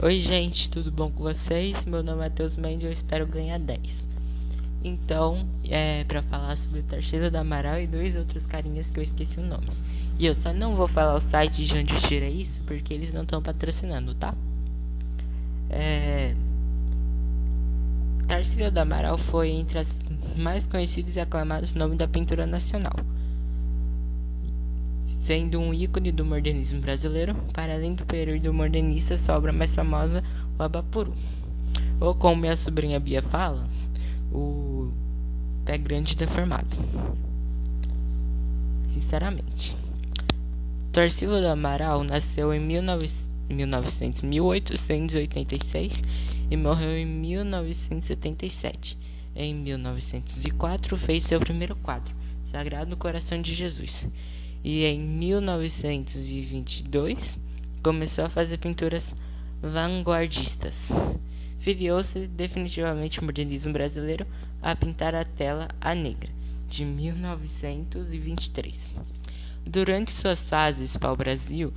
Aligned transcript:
Oi, 0.00 0.20
gente, 0.20 0.70
tudo 0.70 0.92
bom 0.92 1.10
com 1.10 1.24
vocês? 1.24 1.84
Meu 1.84 2.04
nome 2.04 2.20
é 2.20 2.28
Matheus 2.28 2.56
Mendes 2.56 2.84
e 2.84 2.86
eu 2.86 2.92
espero 2.92 3.26
ganhar 3.26 3.58
10. 3.58 4.04
Então, 4.84 5.44
é 5.64 6.04
para 6.04 6.22
falar 6.22 6.56
sobre 6.56 6.78
o 6.78 6.82
Tarcísio 6.84 7.28
do 7.28 7.34
Amaral 7.36 7.80
e 7.80 7.86
dois 7.88 8.14
outros 8.14 8.46
carinhas 8.46 8.90
que 8.90 9.00
eu 9.00 9.02
esqueci 9.02 9.40
o 9.40 9.42
nome. 9.42 9.66
E 10.16 10.24
eu 10.24 10.36
só 10.36 10.52
não 10.52 10.76
vou 10.76 10.86
falar 10.86 11.16
o 11.16 11.20
site 11.20 11.64
de 11.64 11.76
onde 11.76 12.00
tirei 12.00 12.30
isso 12.30 12.60
porque 12.64 12.94
eles 12.94 13.12
não 13.12 13.22
estão 13.22 13.42
patrocinando, 13.42 14.14
tá? 14.14 14.36
É... 15.68 16.32
Tarcísio 18.28 18.70
do 18.70 18.78
Amaral 18.78 19.18
foi 19.18 19.48
entre 19.48 19.80
as 19.80 19.88
mais 20.36 20.64
conhecidos 20.64 21.16
e 21.16 21.20
aclamados 21.20 21.74
nomes 21.74 21.98
da 21.98 22.06
pintura 22.06 22.46
nacional 22.46 22.94
sendo 25.28 25.60
um 25.60 25.74
ícone 25.74 26.10
do 26.10 26.24
modernismo 26.24 26.80
brasileiro, 26.80 27.34
para 27.52 27.74
além 27.74 27.92
do 27.92 28.06
período 28.06 28.50
modernista, 28.50 29.14
sua 29.14 29.36
obra 29.36 29.52
mais 29.52 29.74
famosa, 29.74 30.24
o 30.58 30.62
Abapuru. 30.62 31.12
Ou 32.00 32.14
como 32.14 32.40
minha 32.40 32.56
sobrinha 32.56 32.98
Bia 32.98 33.20
fala, 33.20 33.68
o 34.32 34.90
pé 35.66 35.76
grande 35.76 36.16
deformado. 36.16 36.74
Sinceramente. 38.88 39.76
Torcilo 40.92 41.42
do 41.42 41.48
Amaral 41.48 42.02
nasceu 42.04 42.54
em 42.54 42.60
1900, 42.60 44.22
1886 44.22 46.02
e 46.50 46.56
morreu 46.56 46.96
em 46.96 47.04
1977. 47.04 48.96
Em 49.36 49.54
1904 49.54 50.96
fez 50.96 51.24
seu 51.24 51.38
primeiro 51.38 51.76
quadro, 51.76 52.14
Sagrado 52.46 52.96
Coração 52.96 53.42
de 53.42 53.54
Jesus 53.54 54.08
e 54.62 54.84
em 54.84 55.00
1922 55.00 57.36
começou 57.82 58.24
a 58.24 58.30
fazer 58.30 58.58
pinturas 58.58 59.12
vanguardistas. 59.62 60.86
Filiou-se 61.60 62.26
definitivamente 62.26 63.20
o 63.20 63.24
modernismo 63.24 63.72
brasileiro 63.72 64.26
a 64.62 64.76
pintar 64.76 65.14
a 65.14 65.24
tela 65.24 65.68
a 65.80 65.94
negra, 65.94 66.28
de 66.68 66.84
1923. 66.84 68.92
Durante 69.66 70.12
suas 70.12 70.46
fases 70.48 70.96
para 70.96 71.12
o 71.12 71.16
Brasil, 71.16 71.72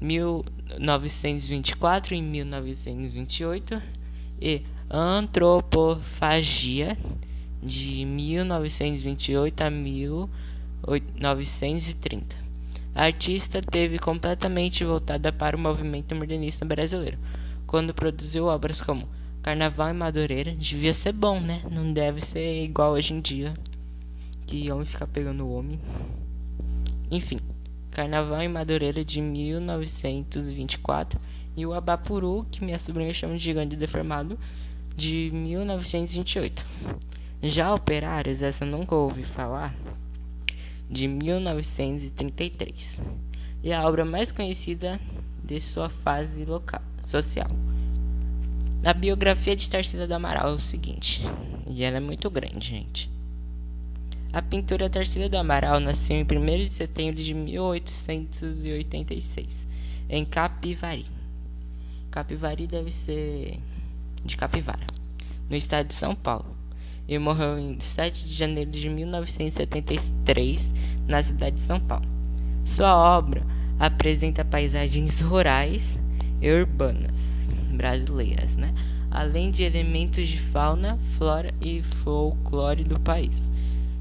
1924 0.00 2.14
e 2.14 2.22
1928, 2.22 3.82
e 4.40 4.62
Antropofagia, 4.90 6.96
de 7.62 8.04
1928 8.04 9.62
a 9.62 9.70
1928, 9.70 10.49
1930. 10.86 12.36
A 12.94 13.04
artista 13.04 13.62
teve 13.62 13.98
completamente 13.98 14.84
voltada 14.84 15.32
para 15.32 15.56
o 15.56 15.60
movimento 15.60 16.14
modernista 16.14 16.64
brasileiro, 16.64 17.18
quando 17.66 17.94
produziu 17.94 18.46
obras 18.46 18.80
como 18.80 19.08
Carnaval 19.42 19.90
em 19.90 19.94
Madureira. 19.94 20.54
Devia 20.54 20.92
ser 20.92 21.12
bom, 21.12 21.40
né? 21.40 21.62
Não 21.70 21.92
deve 21.92 22.20
ser 22.20 22.64
igual 22.64 22.92
hoje 22.92 23.14
em 23.14 23.20
dia, 23.20 23.54
que 24.46 24.70
homem 24.70 24.84
fica 24.84 25.06
pegando 25.06 25.48
homem. 25.48 25.80
Enfim, 27.10 27.38
Carnaval 27.90 28.42
em 28.42 28.48
Madureira 28.48 29.04
de 29.04 29.20
1924 29.20 31.20
e 31.56 31.66
o 31.66 31.72
Abapuru, 31.72 32.46
que 32.50 32.64
minha 32.64 32.78
sobrinha 32.78 33.14
chama 33.14 33.34
de 33.34 33.44
gigante 33.44 33.76
deformado, 33.76 34.38
de 34.96 35.30
1928. 35.32 36.64
Já 37.42 37.74
Operários, 37.74 38.42
essa 38.42 38.66
nunca 38.66 38.94
ouvi 38.94 39.22
falar, 39.22 39.74
de 40.90 41.06
1933 41.06 43.00
e 43.62 43.72
a 43.72 43.86
obra 43.86 44.04
mais 44.04 44.32
conhecida 44.32 45.00
de 45.44 45.60
sua 45.60 45.88
fase 45.88 46.44
local, 46.44 46.82
social. 47.06 47.46
A 48.84 48.92
biografia 48.92 49.54
de 49.54 49.70
Tarsila 49.70 50.08
do 50.08 50.14
Amaral 50.14 50.48
é 50.48 50.52
o 50.52 50.58
seguinte, 50.58 51.22
e 51.68 51.84
ela 51.84 51.98
é 51.98 52.00
muito 52.00 52.28
grande, 52.28 52.66
gente. 52.68 53.08
A 54.32 54.42
pintura 54.42 54.90
Tarsila 54.90 55.28
do 55.28 55.36
Amaral 55.36 55.78
nasceu 55.78 56.16
em 56.16 56.24
1 56.24 56.26
de 56.64 56.70
setembro 56.70 57.22
de 57.22 57.34
1886, 57.34 59.68
em 60.08 60.24
Capivari. 60.24 61.06
Capivari 62.10 62.66
deve 62.66 62.90
ser 62.90 63.60
de 64.24 64.36
Capivara, 64.36 64.86
no 65.48 65.54
estado 65.54 65.86
de 65.88 65.94
São 65.94 66.16
Paulo 66.16 66.58
e 67.10 67.18
morreu 67.18 67.58
em 67.58 67.78
7 67.80 68.24
de 68.24 68.32
janeiro 68.32 68.70
de 68.70 68.88
1973 68.88 70.72
na 71.08 71.20
cidade 71.20 71.56
de 71.56 71.62
São 71.62 71.80
Paulo. 71.80 72.06
Sua 72.64 72.96
obra 72.96 73.44
apresenta 73.80 74.44
paisagens 74.44 75.20
rurais 75.20 75.98
e 76.40 76.48
urbanas 76.48 77.48
brasileiras, 77.72 78.54
né? 78.54 78.72
além 79.10 79.50
de 79.50 79.64
elementos 79.64 80.28
de 80.28 80.38
fauna, 80.38 81.00
flora 81.18 81.52
e 81.60 81.82
folclore 81.82 82.84
do 82.84 83.00
país. 83.00 83.42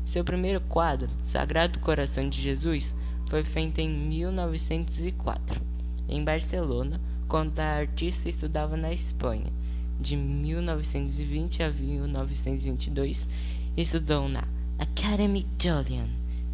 Seu 0.06 0.24
primeiro 0.24 0.62
quadro, 0.62 1.10
Sagrado 1.24 1.80
Coração 1.80 2.30
de 2.30 2.40
Jesus, 2.40 2.96
foi 3.28 3.44
feito 3.44 3.80
em 3.80 3.90
1904, 3.90 5.60
em 6.08 6.24
Barcelona, 6.24 7.02
quando 7.28 7.60
a 7.60 7.78
artista 7.78 8.30
estudava 8.30 8.78
na 8.78 8.94
Espanha 8.94 9.52
de 10.00 10.16
1920 10.16 11.62
a 11.62 11.70
1922, 11.70 13.28
estudou 13.76 14.30
na 14.30 14.44
Academy 14.78 15.46
Julian, 15.62 16.08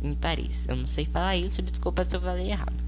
em 0.03 0.15
Paris. 0.15 0.65
Eu 0.67 0.75
não 0.75 0.87
sei 0.87 1.05
falar 1.05 1.35
isso, 1.37 1.61
desculpa 1.61 2.03
se 2.03 2.15
eu 2.15 2.21
falei 2.21 2.51
errado. 2.51 2.83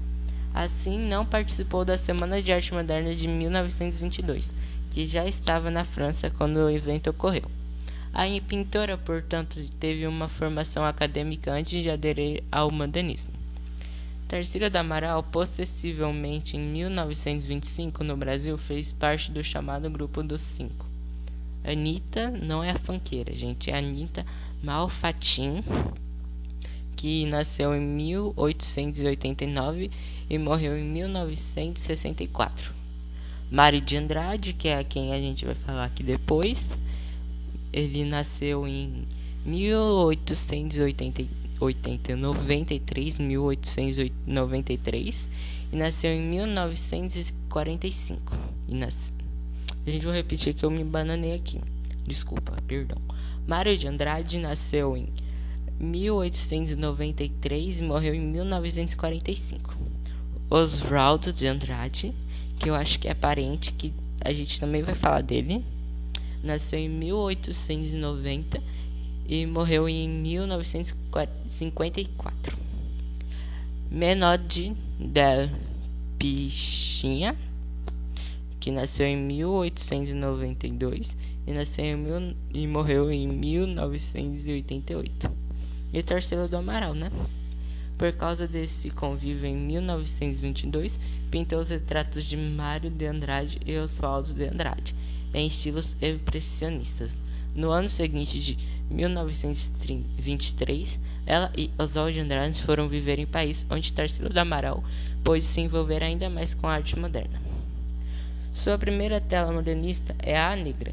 Assim, 0.52 0.98
não 0.98 1.24
participou 1.24 1.84
da 1.84 1.96
Semana 1.96 2.42
de 2.42 2.52
Arte 2.52 2.74
Moderna 2.74 3.14
de 3.14 3.28
1922, 3.28 4.52
que 4.90 5.06
já 5.06 5.26
estava 5.26 5.70
na 5.70 5.84
França 5.84 6.30
quando 6.30 6.56
o 6.56 6.70
evento 6.70 7.10
ocorreu. 7.10 7.44
A 8.12 8.24
pintora, 8.40 8.98
portanto, 8.98 9.60
teve 9.78 10.06
uma 10.06 10.28
formação 10.28 10.84
acadêmica 10.84 11.52
antes 11.52 11.82
de 11.82 11.90
aderir 11.90 12.42
ao 12.50 12.70
modernismo. 12.70 13.37
Tarsila 14.28 14.68
da 14.68 14.80
Amaral, 14.80 15.22
possessivelmente 15.22 16.54
em 16.54 16.60
1925 16.60 18.04
no 18.04 18.14
Brasil, 18.14 18.58
fez 18.58 18.92
parte 18.92 19.32
do 19.32 19.42
chamado 19.42 19.88
Grupo 19.88 20.22
dos 20.22 20.42
Cinco. 20.42 20.84
Anitta 21.64 22.30
não 22.30 22.62
é 22.62 22.72
a 22.72 22.78
fanqueira, 22.78 23.34
gente, 23.34 23.70
é 23.70 23.78
Anitta 23.78 24.26
Malfatin, 24.62 25.64
que 26.94 27.24
nasceu 27.24 27.74
em 27.74 27.80
1889 27.80 29.90
e 30.28 30.36
morreu 30.36 30.78
em 30.78 30.84
1964. 30.84 32.74
Mário 33.50 33.80
de 33.80 33.96
Andrade, 33.96 34.52
que 34.52 34.68
é 34.68 34.76
a 34.76 34.84
quem 34.84 35.14
a 35.14 35.18
gente 35.18 35.46
vai 35.46 35.54
falar 35.54 35.86
aqui 35.86 36.02
depois, 36.02 36.68
ele 37.72 38.04
nasceu 38.04 38.68
em 38.68 39.08
1889 39.46 41.37
80, 41.60 42.16
93, 42.16 43.18
1893 43.18 45.28
e 45.72 45.76
nasceu 45.76 46.12
em 46.12 46.20
1945. 46.20 48.36
E 48.68 48.74
nas... 48.74 48.96
A 49.86 49.90
gente 49.90 50.04
vai 50.04 50.16
repetir 50.16 50.52
que 50.54 50.64
eu 50.64 50.70
me 50.70 50.82
bananei 50.84 51.34
aqui. 51.34 51.60
Desculpa, 52.06 52.52
perdão. 52.66 52.98
Mário 53.46 53.76
de 53.76 53.88
Andrade 53.88 54.38
nasceu 54.38 54.96
em 54.96 55.08
1893 55.80 57.80
e 57.80 57.82
morreu 57.82 58.14
em 58.14 58.20
1945. 58.20 59.76
Oswaldo 60.50 61.30
de 61.32 61.46
Andrade, 61.46 62.14
que 62.58 62.70
eu 62.70 62.74
acho 62.74 62.98
que 62.98 63.08
é 63.08 63.14
parente, 63.14 63.72
que 63.72 63.92
a 64.20 64.32
gente 64.32 64.58
também 64.58 64.82
vai 64.82 64.94
falar 64.94 65.22
dele, 65.22 65.62
nasceu 66.42 66.78
em 66.78 66.88
1890 66.88 68.62
e 69.28 69.46
morreu 69.46 69.88
em 69.88 70.08
1954. 70.08 72.58
Menode 73.90 74.76
del 74.98 75.50
Pichinha, 76.18 77.36
que 78.58 78.70
nasceu 78.70 79.06
em 79.06 79.16
1892 79.16 81.14
e 81.46 81.52
nasceu 81.52 81.84
em 81.84 81.96
mil, 81.96 82.34
e 82.52 82.66
morreu 82.66 83.12
em 83.12 83.28
1988. 83.28 85.30
E 85.92 86.02
Tarcelo 86.02 86.48
do 86.48 86.56
Amaral, 86.56 86.94
né? 86.94 87.12
Por 87.96 88.10
causa 88.12 88.48
desse 88.48 88.90
convívio 88.90 89.46
em 89.46 89.56
1922, 89.56 90.98
pintou 91.30 91.60
os 91.60 91.70
retratos 91.70 92.24
de 92.24 92.36
Mário 92.36 92.90
de 92.90 93.06
Andrade 93.06 93.60
e 93.66 93.76
Oswaldo 93.76 94.32
de 94.32 94.44
Andrade 94.44 94.94
em 95.34 95.46
estilos 95.46 95.94
impressionistas. 96.00 97.14
No 97.54 97.70
ano 97.70 97.88
seguinte 97.88 98.38
de 98.38 98.58
1923, 98.90 101.00
ela 101.26 101.50
e 101.56 101.70
Oswald 101.78 102.18
Andrade 102.18 102.62
foram 102.62 102.88
viver 102.88 103.18
em 103.18 103.26
país 103.26 103.66
onde 103.70 103.92
Tarsila 103.92 104.30
do 104.30 104.38
Amaral 104.38 104.82
pôde 105.22 105.42
se 105.42 105.60
envolver 105.60 106.02
ainda 106.02 106.30
mais 106.30 106.54
com 106.54 106.66
a 106.66 106.72
arte 106.72 106.98
moderna. 106.98 107.38
Sua 108.52 108.78
primeira 108.78 109.20
tela 109.20 109.52
modernista 109.52 110.16
é 110.18 110.38
A 110.38 110.56
Negra, 110.56 110.92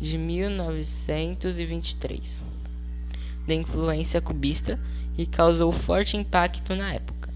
de 0.00 0.16
1923, 0.16 2.42
de 3.46 3.54
influência 3.54 4.20
cubista 4.20 4.78
e 5.18 5.26
causou 5.26 5.72
forte 5.72 6.16
impacto 6.16 6.74
na 6.74 6.94
época. 6.94 7.28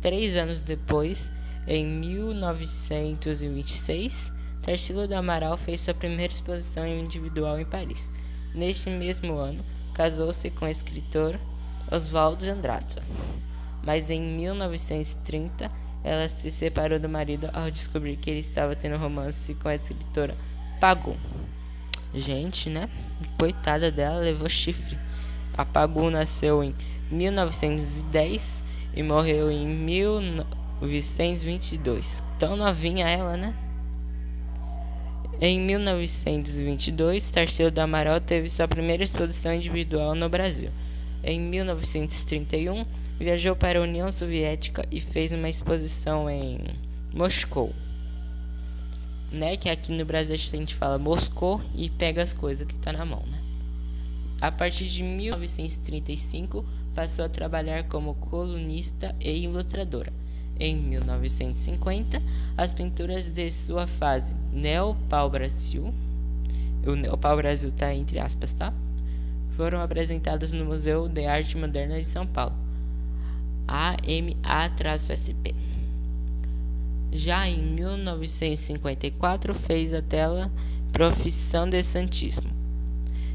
Três 0.00 0.36
anos 0.36 0.60
depois, 0.60 1.30
Em 1.64 1.86
1926, 1.86 4.31
Tarsila 4.62 5.08
do 5.08 5.14
Amaral 5.14 5.56
fez 5.56 5.80
sua 5.80 5.92
primeira 5.92 6.32
exposição 6.32 6.86
individual 6.86 7.58
em 7.58 7.64
Paris. 7.64 8.08
Neste 8.54 8.88
mesmo 8.90 9.34
ano, 9.34 9.64
casou-se 9.92 10.48
com 10.50 10.66
o 10.66 10.68
escritor 10.68 11.36
Oswaldo 11.90 12.48
Andrade. 12.48 12.98
Mas 13.84 14.08
em 14.08 14.22
1930, 14.22 15.68
ela 16.04 16.28
se 16.28 16.48
separou 16.50 17.00
do 17.00 17.08
marido 17.08 17.48
ao 17.52 17.70
descobrir 17.70 18.16
que 18.16 18.30
ele 18.30 18.40
estava 18.40 18.74
tendo 18.76 18.96
romance 18.96 19.54
com 19.54 19.68
a 19.68 19.74
escritora 19.74 20.36
Pagu. 20.80 21.16
Gente, 22.14 22.70
né? 22.70 22.88
Coitada 23.38 23.90
dela, 23.90 24.20
levou 24.20 24.48
chifre. 24.48 24.96
A 25.54 25.64
Pagu 25.64 26.10
nasceu 26.10 26.62
em 26.62 26.74
1910 27.10 28.62
e 28.94 29.02
morreu 29.02 29.50
em 29.50 29.66
1922. 29.66 32.22
Tão 32.38 32.54
novinha 32.56 33.08
ela, 33.08 33.36
né? 33.36 33.52
Em 35.40 35.58
1922, 35.60 37.30
Tarsila 37.30 37.70
do 37.70 37.80
Amaral 37.80 38.20
teve 38.20 38.48
sua 38.48 38.68
primeira 38.68 39.02
exposição 39.02 39.52
individual 39.52 40.14
no 40.14 40.28
Brasil. 40.28 40.70
Em 41.24 41.40
1931, 41.40 42.84
viajou 43.18 43.56
para 43.56 43.78
a 43.78 43.82
União 43.82 44.12
Soviética 44.12 44.86
e 44.90 45.00
fez 45.00 45.32
uma 45.32 45.48
exposição 45.48 46.30
em 46.30 46.60
Moscou. 47.12 47.72
Né, 49.32 49.56
que 49.56 49.68
aqui 49.68 49.92
no 49.92 50.04
Brasil 50.04 50.34
a 50.34 50.38
gente 50.38 50.74
fala 50.74 50.98
Moscou 50.98 51.60
e 51.74 51.88
pega 51.88 52.22
as 52.22 52.32
coisas 52.32 52.66
que 52.66 52.74
tá 52.76 52.92
na 52.92 53.04
mão, 53.04 53.24
né? 53.26 53.40
A 54.40 54.52
partir 54.52 54.88
de 54.88 55.02
1935, 55.02 56.64
passou 56.94 57.24
a 57.24 57.28
trabalhar 57.28 57.84
como 57.84 58.14
colunista 58.14 59.14
e 59.20 59.44
ilustradora. 59.44 60.12
Em 60.64 60.76
1950, 60.76 62.22
as 62.56 62.72
pinturas 62.72 63.24
de 63.24 63.50
sua 63.50 63.84
fase 63.84 64.32
Neopau 64.52 65.28
Brasil, 65.28 65.92
o 66.86 66.94
Neopau 66.94 67.36
Brasil 67.36 67.70
está 67.70 67.92
entre 67.92 68.20
aspas, 68.20 68.52
tá? 68.52 68.72
Foram 69.56 69.80
apresentadas 69.80 70.52
no 70.52 70.64
Museu 70.64 71.08
de 71.08 71.26
Arte 71.26 71.58
Moderna 71.58 71.98
de 71.98 72.06
São 72.06 72.24
Paulo, 72.24 72.54
AMA-SP. 73.66 75.52
Já 77.10 77.48
em 77.48 77.60
1954 77.60 79.54
fez 79.54 79.92
a 79.92 80.00
tela 80.00 80.48
Profissão 80.92 81.68
de 81.68 81.82
Santíssimo, 81.82 82.52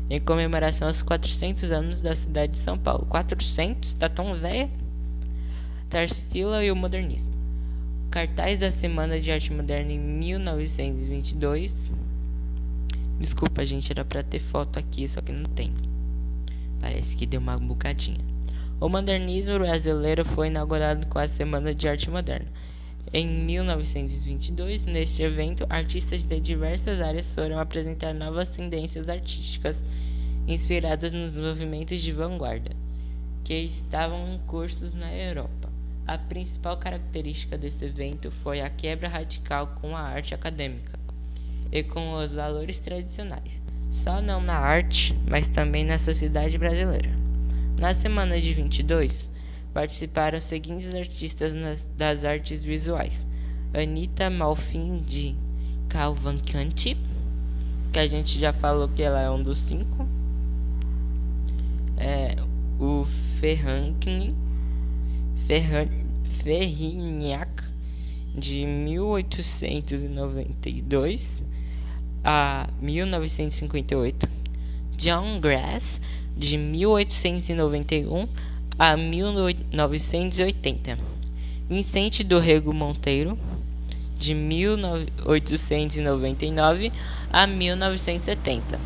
em 0.09 0.21
comemoração 0.21 0.87
aos 0.87 1.01
400 1.01 1.73
anos 1.73 1.99
da 1.99 2.15
cidade 2.15 2.53
de 2.53 2.59
São 2.59 2.77
Paulo. 2.77 3.05
400? 3.07 3.95
Tá 3.95 4.07
tão 4.07 4.33
velha? 4.33 4.69
Tarsila 5.89 6.65
e 6.65 6.69
o 6.69 6.75
Modernismo. 6.75 7.31
Cartaz 8.11 8.59
da 8.59 8.69
Semana 8.69 9.21
de 9.21 9.31
Arte 9.31 9.53
Moderna 9.53 9.93
em 9.93 9.97
1922. 9.97 11.89
Desculpa, 13.17 13.65
gente, 13.65 13.89
era 13.93 14.03
para 14.03 14.21
ter 14.21 14.41
foto 14.41 14.77
aqui, 14.77 15.07
só 15.07 15.21
que 15.21 15.31
não 15.31 15.49
tem. 15.51 15.73
Parece 16.81 17.15
que 17.15 17.25
deu 17.25 17.39
uma 17.39 17.57
bocadinha. 17.57 18.19
O 18.81 18.89
modernismo 18.89 19.59
brasileiro 19.59 20.25
foi 20.25 20.47
inaugurado 20.47 21.07
com 21.07 21.19
a 21.19 21.27
Semana 21.27 21.73
de 21.73 21.87
Arte 21.87 22.09
Moderna. 22.09 22.47
Em 23.13 23.25
1922, 23.25 24.83
neste 24.83 25.23
evento, 25.23 25.65
artistas 25.69 26.21
de 26.21 26.37
diversas 26.41 26.99
áreas 26.99 27.31
foram 27.33 27.59
apresentar 27.59 28.13
novas 28.13 28.49
tendências 28.49 29.07
artísticas 29.07 29.81
inspiradas 30.45 31.13
nos 31.13 31.33
movimentos 31.33 32.01
de 32.01 32.11
vanguarda 32.11 32.75
que 33.45 33.53
estavam 33.53 34.33
em 34.33 34.37
cursos 34.39 34.93
na 34.93 35.15
Europa. 35.15 35.66
A 36.07 36.17
principal 36.17 36.77
característica 36.77 37.57
desse 37.57 37.83
evento 37.83 38.31
foi 38.31 38.61
a 38.61 38.69
quebra 38.69 39.09
radical 39.09 39.75
com 39.81 39.93
a 39.93 39.99
arte 39.99 40.33
acadêmica 40.33 40.97
e 41.69 41.83
com 41.83 42.13
os 42.13 42.31
valores 42.31 42.77
tradicionais, 42.77 43.61
só 43.91 44.21
não 44.21 44.41
na 44.41 44.55
arte, 44.55 45.13
mas 45.27 45.49
também 45.49 45.83
na 45.83 45.99
sociedade 45.99 46.57
brasileira. 46.57 47.09
Na 47.77 47.93
semana 47.93 48.39
de 48.39 48.53
22, 48.53 49.29
participaram 49.73 50.37
os 50.37 50.45
seguintes 50.45 50.95
artistas 50.95 51.51
nas, 51.51 51.85
das 51.97 52.23
artes 52.23 52.63
visuais: 52.63 53.27
Anita 53.73 54.29
Malfin 54.29 55.03
de 55.05 55.35
Cavalcante, 55.89 56.95
que 57.91 57.99
a 57.99 58.07
gente 58.07 58.39
já 58.39 58.53
falou 58.53 58.87
que 58.87 59.03
ela 59.03 59.19
é 59.19 59.29
um 59.29 59.43
dos 59.43 59.59
cinco, 59.59 60.07
é, 61.97 62.37
o 62.79 63.03
Ferrankin 63.41 64.46
Ferrignac 66.43 67.63
de 68.33 68.65
1892 68.65 71.43
a 72.23 72.67
1958, 72.81 74.27
John 74.97 75.39
Grass 75.39 76.01
de 76.35 76.57
1891 76.57 78.27
a 78.77 78.97
1980, 78.97 80.97
Vicente 81.69 82.23
do 82.23 82.39
Rego 82.39 82.73
Monteiro 82.73 83.37
de 84.17 84.33
1899 84.33 86.91
a 87.31 87.47
1970, 87.47 88.79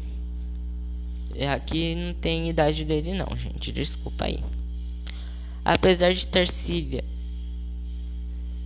Aqui 1.55 1.95
não 1.95 2.13
tem 2.15 2.49
idade 2.49 2.85
dele 2.85 3.15
não, 3.15 3.29
gente. 3.37 3.71
Desculpa 3.71 4.25
aí. 4.25 4.43
Apesar 5.65 6.13
de 6.13 6.27
Tarsília 6.27 7.05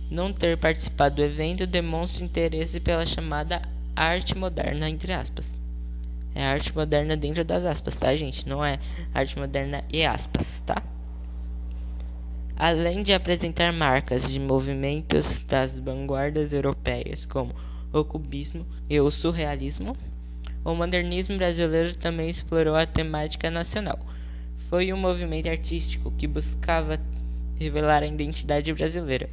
não 0.09 0.31
ter 0.31 0.57
participado 0.57 1.15
do 1.15 1.23
evento 1.23 1.65
demonstra 1.65 2.23
interesse 2.23 2.79
pela 2.79 3.05
chamada 3.05 3.61
arte 3.95 4.37
moderna, 4.37 4.89
entre 4.89 5.13
aspas. 5.13 5.55
É 6.35 6.45
arte 6.45 6.75
moderna 6.75 7.15
dentro 7.15 7.43
das 7.43 7.63
aspas, 7.63 7.95
tá, 7.95 8.15
gente? 8.15 8.47
Não 8.47 8.63
é 8.65 8.79
arte 9.13 9.37
moderna 9.37 9.83
e 9.91 10.03
aspas, 10.03 10.61
tá? 10.65 10.81
Além 12.55 13.03
de 13.03 13.13
apresentar 13.13 13.71
marcas 13.73 14.31
de 14.31 14.39
movimentos 14.39 15.39
das 15.47 15.79
vanguardas 15.79 16.53
europeias, 16.53 17.25
como 17.25 17.53
o 17.91 18.03
cubismo 18.03 18.65
e 18.89 18.99
o 18.99 19.11
surrealismo, 19.11 19.95
o 20.63 20.73
modernismo 20.73 21.37
brasileiro 21.37 21.95
também 21.95 22.29
explorou 22.29 22.75
a 22.75 22.85
temática 22.85 23.51
nacional. 23.51 23.99
Foi 24.69 24.93
um 24.93 24.97
movimento 24.97 25.49
artístico 25.49 26.11
que 26.11 26.25
buscava 26.25 26.99
revelar 27.59 28.01
a 28.01 28.07
identidade 28.07 28.73
brasileira 28.73 29.29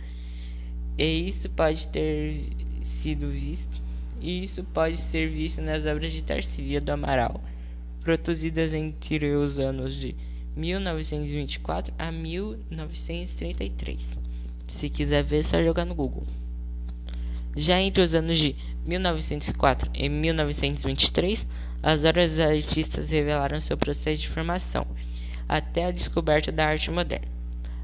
e 1.00 1.28
isso 1.28 1.49
pode 1.49 1.88
ter 1.88 2.45
sido 2.83 3.30
visto, 3.30 3.80
e 4.21 4.45
isso 4.45 4.62
pode 4.62 4.99
ser 4.99 5.30
visto 5.30 5.62
nas 5.62 5.87
obras 5.87 6.12
de 6.12 6.21
Tarsília 6.21 6.78
do 6.78 6.90
Amaral, 6.90 7.42
produzidas 8.02 8.75
entre 8.75 9.35
os 9.35 9.59
anos 9.59 9.95
de 9.95 10.14
1924 10.54 11.95
a 11.99 12.12
1933. 12.12 13.99
Se 14.69 14.90
quiser 14.90 15.25
ver, 15.25 15.40
é 15.40 15.42
só 15.42 15.62
jogar 15.62 15.87
no 15.87 15.95
Google. 15.95 16.26
Já 17.57 17.80
entre 17.80 18.02
os 18.02 18.14
anos 18.14 18.37
de 18.37 18.54
1904 18.85 19.90
e 19.95 20.07
1923, 20.07 21.47
as 21.83 22.04
obras 22.04 22.33
dos 22.33 22.40
artistas 22.40 23.09
revelaram 23.09 23.59
seu 23.59 23.78
processo 23.78 24.21
de 24.21 24.28
formação 24.28 24.87
até 25.49 25.87
a 25.87 25.90
descoberta 25.90 26.52
da 26.52 26.66
arte 26.66 26.90
moderna. 26.90 27.39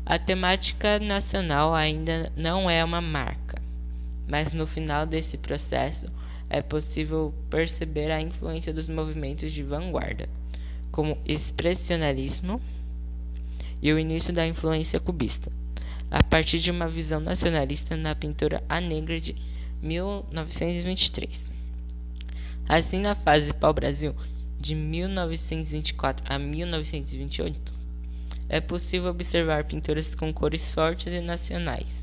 A 0.09 0.21
temática 0.21 1.01
nacional 1.01 1.75
ainda 1.75 2.33
não 2.37 2.71
é 2.71 2.85
uma 2.85 3.01
marca, 3.01 3.61
mas 4.29 4.53
no 4.53 4.65
final 4.65 5.05
desse 5.05 5.37
processo 5.37 6.07
é 6.49 6.63
possível 6.63 7.35
perceber 7.51 8.13
a 8.13 8.21
influência 8.21 8.73
dos 8.73 8.89
movimentos 8.89 9.53
de 9.53 9.65
vanguarda, 9.65 10.29
como 10.93 11.19
expressionismo 11.27 12.61
e 13.83 13.93
o 13.93 13.99
início 13.99 14.33
da 14.33 14.47
influência 14.47 15.01
cubista, 15.01 15.51
a 16.09 16.23
partir 16.23 16.61
de 16.61 16.71
uma 16.71 16.87
visão 16.87 17.19
nacionalista 17.19 17.97
na 17.97 18.15
pintura 18.15 18.63
A 18.69 18.81
Negra 18.81 19.21
de 19.21 19.35
1923. 19.83 21.45
Assim, 22.69 23.01
na 23.01 23.17
fase 23.17 23.53
pau-brasil 23.53 24.15
de 24.61 24.73
1924 24.73 26.25
a 26.33 26.39
1928, 26.39 27.76
é 28.49 28.61
possível 28.61 29.11
observar 29.11 29.65
pinturas 29.65 30.15
com 30.15 30.33
cores 30.33 30.73
fortes 30.73 31.13
e 31.13 31.21
nacionais, 31.21 32.03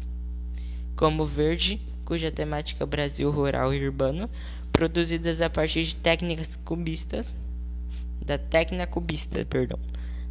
como 0.96 1.26
verde, 1.26 1.80
cuja 2.06 2.32
temática 2.32 2.84
é 2.84 2.88
Brasil 2.88 3.32
rural 3.32 3.74
e 3.74 3.86
urbano, 3.86 4.30
produzidas 4.72 5.42
a 5.42 5.50
partir 5.50 5.84
de 5.84 5.96
técnicas 5.96 6.56
cubistas, 6.58 7.26
da 8.26 8.38
técnica 8.38 8.88
cubista, 8.88 9.46
perdão. 9.46 9.80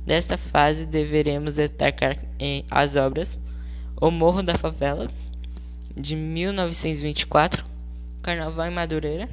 Desta 0.05 0.37
fase 0.37 0.85
deveremos 0.85 1.57
destacar 1.57 2.19
em 2.39 2.65
as 2.71 2.97
obras 2.97 3.39
O 4.01 4.11
Morro 4.11 4.43
da 4.43 4.57
Favela, 4.57 5.09
de 5.97 6.17
1924, 6.17 7.65
Carnaval 8.23 8.67
em 8.67 8.75
Madureira, 8.75 9.29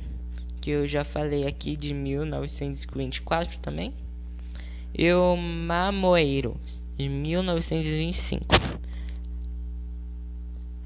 que 0.61 0.69
eu 0.69 0.87
já 0.87 1.03
falei 1.03 1.47
aqui 1.47 1.75
de 1.75 1.93
1924 1.93 3.57
também, 3.59 3.93
e 4.93 5.11
o 5.13 5.35
Mamoeiro, 5.35 6.57
de 6.97 7.07
1925. 7.07 8.45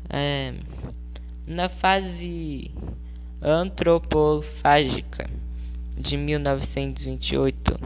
É, 0.09 0.53
na 1.47 1.69
fase 1.69 2.69
antropofágica 3.41 5.27
de 5.97 6.15
1928 6.15 7.79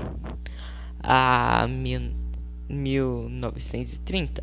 a 1.00 1.66
1930, 1.68 4.42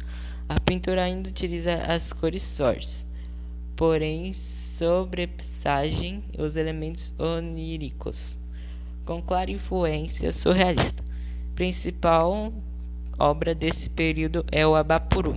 a 0.49 0.59
pintura 0.61 1.05
ainda 1.05 1.29
utiliza 1.29 1.75
as 1.75 2.11
cores 2.13 2.57
fortes, 2.57 3.07
porém 3.77 4.33
sobrepessagem 4.33 6.25
os 6.39 6.57
elementos 6.57 7.13
oníricos, 7.19 8.39
com 9.05 9.21
clara 9.23 9.51
influência 9.51 10.33
surrealista. 10.33 11.04
Principal 11.55 12.53
obra 13.19 13.55
desse 13.55 13.89
período 13.89 14.45
é 14.51 14.67
o 14.67 14.75
Abapuru. 14.75 15.37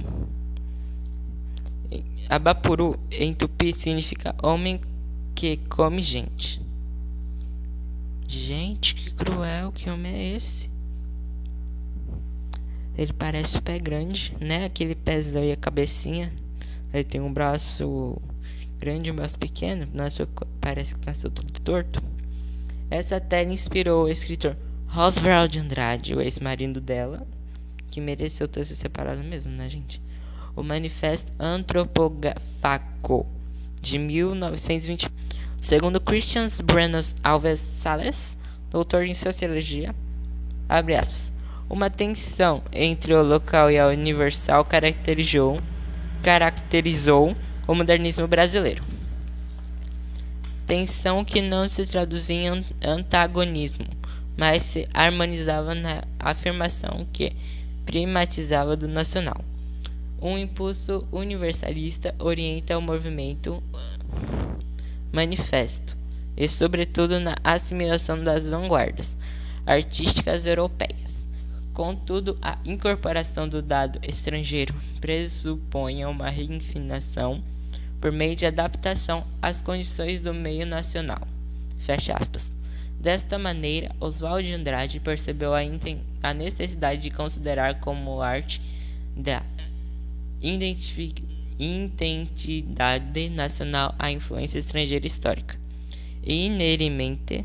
Abapuru, 2.28 3.00
em 3.12 3.34
tupi, 3.34 3.72
significa 3.72 4.36
homem 4.42 4.82
que 5.36 5.58
come 5.70 6.02
gente. 6.02 6.60
Gente, 8.28 8.96
que 8.96 9.12
cruel, 9.12 9.72
que 9.72 9.90
homem 9.90 10.14
é 10.14 10.36
esse? 10.36 10.70
Ele 12.98 13.14
parece 13.14 13.60
o 13.60 13.62
pé 13.62 13.78
grande, 13.78 14.36
né? 14.42 14.66
Aquele 14.66 14.96
pezão 14.96 15.44
e 15.44 15.52
a 15.52 15.56
cabecinha. 15.56 16.34
Ele 16.92 17.04
tem 17.04 17.22
um 17.22 17.32
braço 17.32 18.20
grande 18.80 19.10
e 19.10 19.12
um 19.12 19.16
braço 19.16 19.38
pequeno. 19.38 19.88
Nasceu, 19.94 20.28
parece 20.60 20.96
que 20.96 21.06
nasceu 21.06 21.30
tudo 21.30 21.54
torto. 21.62 22.02
Essa 22.90 23.22
tela 23.22 23.54
inspirou 23.54 24.06
o 24.06 24.10
escritor 24.10 24.58
Oswald 24.96 25.52
de 25.52 25.60
Andrade, 25.60 26.16
o 26.16 26.22
ex-marido 26.22 26.82
dela, 26.82 27.28
que 27.92 28.02
mereceu 28.02 28.48
ter 28.48 28.66
se 28.66 28.76
separado 28.76 29.24
mesmo, 29.24 29.52
né, 29.52 29.70
gente? 29.70 30.02
O 30.56 30.64
Manifesto 30.64 31.32
Antropofago 31.40 33.28
de 33.82 34.00
1920. 34.00 35.08
Segundo 35.62 36.00
Christian 36.00 36.48
Brenos 36.64 37.16
Alves 37.24 37.60
Sales, 37.82 38.38
doutor 38.72 39.04
em 39.04 39.14
sociologia, 39.14 39.94
abre 40.68 40.96
aspas. 40.96 41.32
Uma 41.70 41.90
tensão 41.90 42.64
entre 42.72 43.14
o 43.14 43.22
local 43.22 43.70
e 43.70 43.78
a 43.78 43.88
universal 43.88 44.64
caracterizou, 44.66 45.62
caracterizou 46.24 47.36
o 47.68 47.76
modernismo 47.76 48.28
brasileiro. 48.28 48.84
Tensão 50.66 51.24
que 51.24 51.42
não 51.42 51.68
se 51.68 51.86
traduzia 51.86 52.36
em 52.36 52.66
antagonismo, 52.82 53.86
mas 54.38 54.64
se 54.64 54.88
harmonizava 54.94 55.74
na 55.74 56.04
afirmação 56.20 57.08
que 57.12 57.36
primatizava 57.86 58.78
do 58.78 58.88
nacional. 58.88 59.44
Um 60.22 60.38
impulso 60.38 61.08
universalista 61.12 62.14
orienta 62.20 62.78
o 62.78 62.82
movimento 62.82 63.62
manifesto, 65.12 65.98
e 66.36 66.48
sobretudo 66.48 67.20
na 67.20 67.36
assimilação 67.44 68.24
das 68.24 68.48
vanguardas 68.48 69.18
artísticas 69.66 70.46
europeias. 70.46 71.28
Contudo, 71.74 72.38
a 72.42 72.58
incorporação 72.66 73.48
do 73.48 73.62
dado 73.62 74.00
estrangeiro 74.02 74.74
pressupõe 75.00 76.06
uma 76.06 76.30
refinação 76.30 77.44
por 78.02 78.12
meio 78.12 78.36
de 78.36 78.46
adaptação 78.46 79.26
às 79.42 79.62
condições 79.62 80.20
do 80.20 80.34
meio 80.34 80.66
nacional. 80.66 81.22
Fecha 81.80 82.14
aspas. 82.14 82.57
Desta 83.00 83.38
maneira, 83.38 83.96
Oswald 84.00 84.48
de 84.48 84.54
Andrade 84.54 85.00
percebeu 85.00 85.54
a, 85.54 86.34
necessidade 86.34 87.02
de 87.02 87.12
considerar 87.12 87.80
como 87.80 88.22
arte 88.22 88.62
da 89.16 89.44
identidade 91.60 93.30
nacional 93.30 93.96
a 93.98 94.12
influência 94.12 94.60
estrangeira 94.60 95.08
histórica. 95.08 95.58
Inerente 96.24 97.44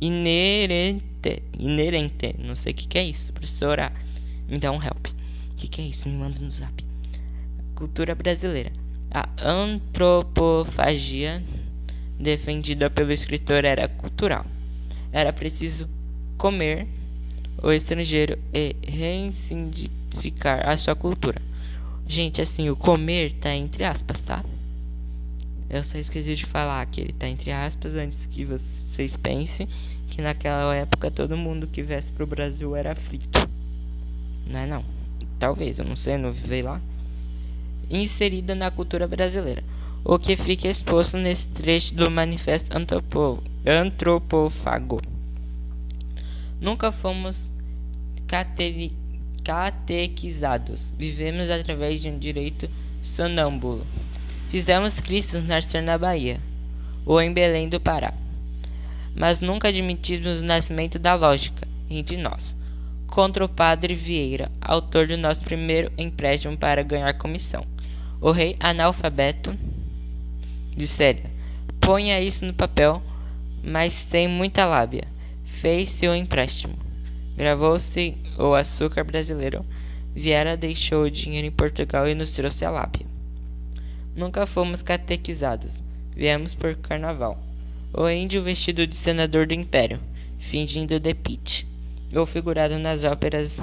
inerente, 0.00 1.42
inerente, 1.58 2.34
não 2.38 2.54
sei 2.54 2.72
o 2.72 2.74
que, 2.74 2.86
que 2.86 2.98
é 2.98 3.04
isso, 3.04 3.32
professora, 3.32 3.92
me 4.48 4.58
dá 4.58 4.70
um 4.70 4.82
help. 4.82 5.06
O 5.52 5.56
que, 5.56 5.68
que 5.68 5.80
é 5.80 5.84
isso? 5.84 6.08
Me 6.08 6.16
manda 6.16 6.38
no 6.38 6.50
zap. 6.50 6.84
Cultura 7.74 8.14
brasileira. 8.14 8.72
A 9.10 9.28
antropofagia 9.38 11.42
defendida 12.18 12.90
pelo 12.90 13.12
escritor 13.12 13.64
era 13.64 13.88
cultural. 13.88 14.44
Era 15.16 15.32
preciso 15.32 15.88
comer 16.36 16.86
o 17.62 17.72
estrangeiro 17.72 18.38
e 18.52 18.76
reincidificar 18.86 20.68
a 20.68 20.76
sua 20.76 20.94
cultura. 20.94 21.40
Gente, 22.06 22.42
assim, 22.42 22.68
o 22.68 22.76
comer 22.76 23.32
tá 23.40 23.50
entre 23.54 23.82
aspas, 23.82 24.20
tá? 24.20 24.44
Eu 25.70 25.82
só 25.82 25.96
esqueci 25.96 26.34
de 26.34 26.44
falar 26.44 26.84
que 26.84 27.00
ele 27.00 27.14
tá 27.14 27.26
entre 27.26 27.50
aspas 27.50 27.94
antes 27.94 28.26
que 28.26 28.44
vocês 28.44 29.16
pensem 29.16 29.66
que 30.10 30.20
naquela 30.20 30.74
época 30.74 31.10
todo 31.10 31.34
mundo 31.34 31.66
que 31.66 31.82
viesse 31.82 32.12
pro 32.12 32.26
Brasil 32.26 32.76
era 32.76 32.94
frito. 32.94 33.48
Não 34.46 34.60
é 34.60 34.66
não? 34.66 34.84
Talvez, 35.38 35.78
eu 35.78 35.86
não 35.86 35.96
sei, 35.96 36.18
não 36.18 36.30
vivei 36.30 36.60
lá. 36.60 36.78
Inserida 37.88 38.54
na 38.54 38.70
cultura 38.70 39.08
brasileira. 39.08 39.64
O 40.04 40.18
que 40.18 40.36
fica 40.36 40.68
exposto 40.68 41.16
nesse 41.16 41.48
trecho 41.48 41.94
do 41.94 42.10
Manifesto 42.10 42.76
Antropo 42.76 43.42
Antropófago. 43.66 45.02
Nunca 46.60 46.92
fomos 46.92 47.50
catequizados. 49.44 50.92
Vivemos 50.96 51.50
através 51.50 52.00
de 52.00 52.08
um 52.08 52.18
direito 52.18 52.70
sonâmbulo. 53.02 53.86
Fizemos 54.50 55.00
Cristo 55.00 55.40
nascer 55.40 55.82
na 55.82 55.98
Bahia 55.98 56.40
ou 57.04 57.20
em 57.20 57.32
Belém 57.32 57.68
do 57.68 57.80
Pará 57.80 58.14
mas 59.16 59.40
nunca 59.40 59.68
admitimos 59.68 60.40
o 60.40 60.44
nascimento 60.44 60.98
da 60.98 61.14
lógica 61.14 61.66
entre 61.88 62.18
nós. 62.18 62.54
Contra 63.06 63.44
o 63.44 63.48
padre 63.48 63.94
Vieira, 63.94 64.52
autor 64.60 65.06
do 65.06 65.16
nosso 65.16 65.42
primeiro 65.42 65.90
empréstimo 65.96 66.56
para 66.56 66.82
ganhar 66.82 67.14
comissão. 67.14 67.64
O 68.20 68.30
rei 68.30 68.56
analfabeto 68.60 69.56
disse 70.76 71.16
ponha 71.80 72.20
isso 72.20 72.44
no 72.44 72.52
papel, 72.52 73.02
mas 73.66 73.92
sem 73.92 74.28
muita 74.28 74.64
lábia. 74.64 75.08
Fez-se 75.44 76.06
o 76.06 76.14
empréstimo. 76.14 76.78
Gravou-se 77.36 78.16
o 78.38 78.54
açúcar 78.54 79.02
brasileiro. 79.02 79.66
Vieira 80.14 80.56
deixou 80.56 81.02
o 81.02 81.10
dinheiro 81.10 81.48
em 81.48 81.50
Portugal 81.50 82.08
e 82.08 82.14
nos 82.14 82.30
trouxe 82.30 82.64
a 82.64 82.70
lábia. 82.70 83.04
Nunca 84.14 84.46
fomos 84.46 84.82
catequizados. 84.82 85.82
Viemos 86.14 86.54
por 86.54 86.76
carnaval. 86.76 87.42
O 87.92 88.08
índio 88.08 88.42
vestido 88.42 88.86
de 88.86 88.94
senador 88.94 89.46
do 89.46 89.54
império, 89.54 90.00
fingindo 90.38 91.00
de 91.00 91.14
Pitt, 91.14 91.66
ou 92.14 92.24
figurado 92.24 92.78
nas 92.78 93.04
óperas 93.04 93.58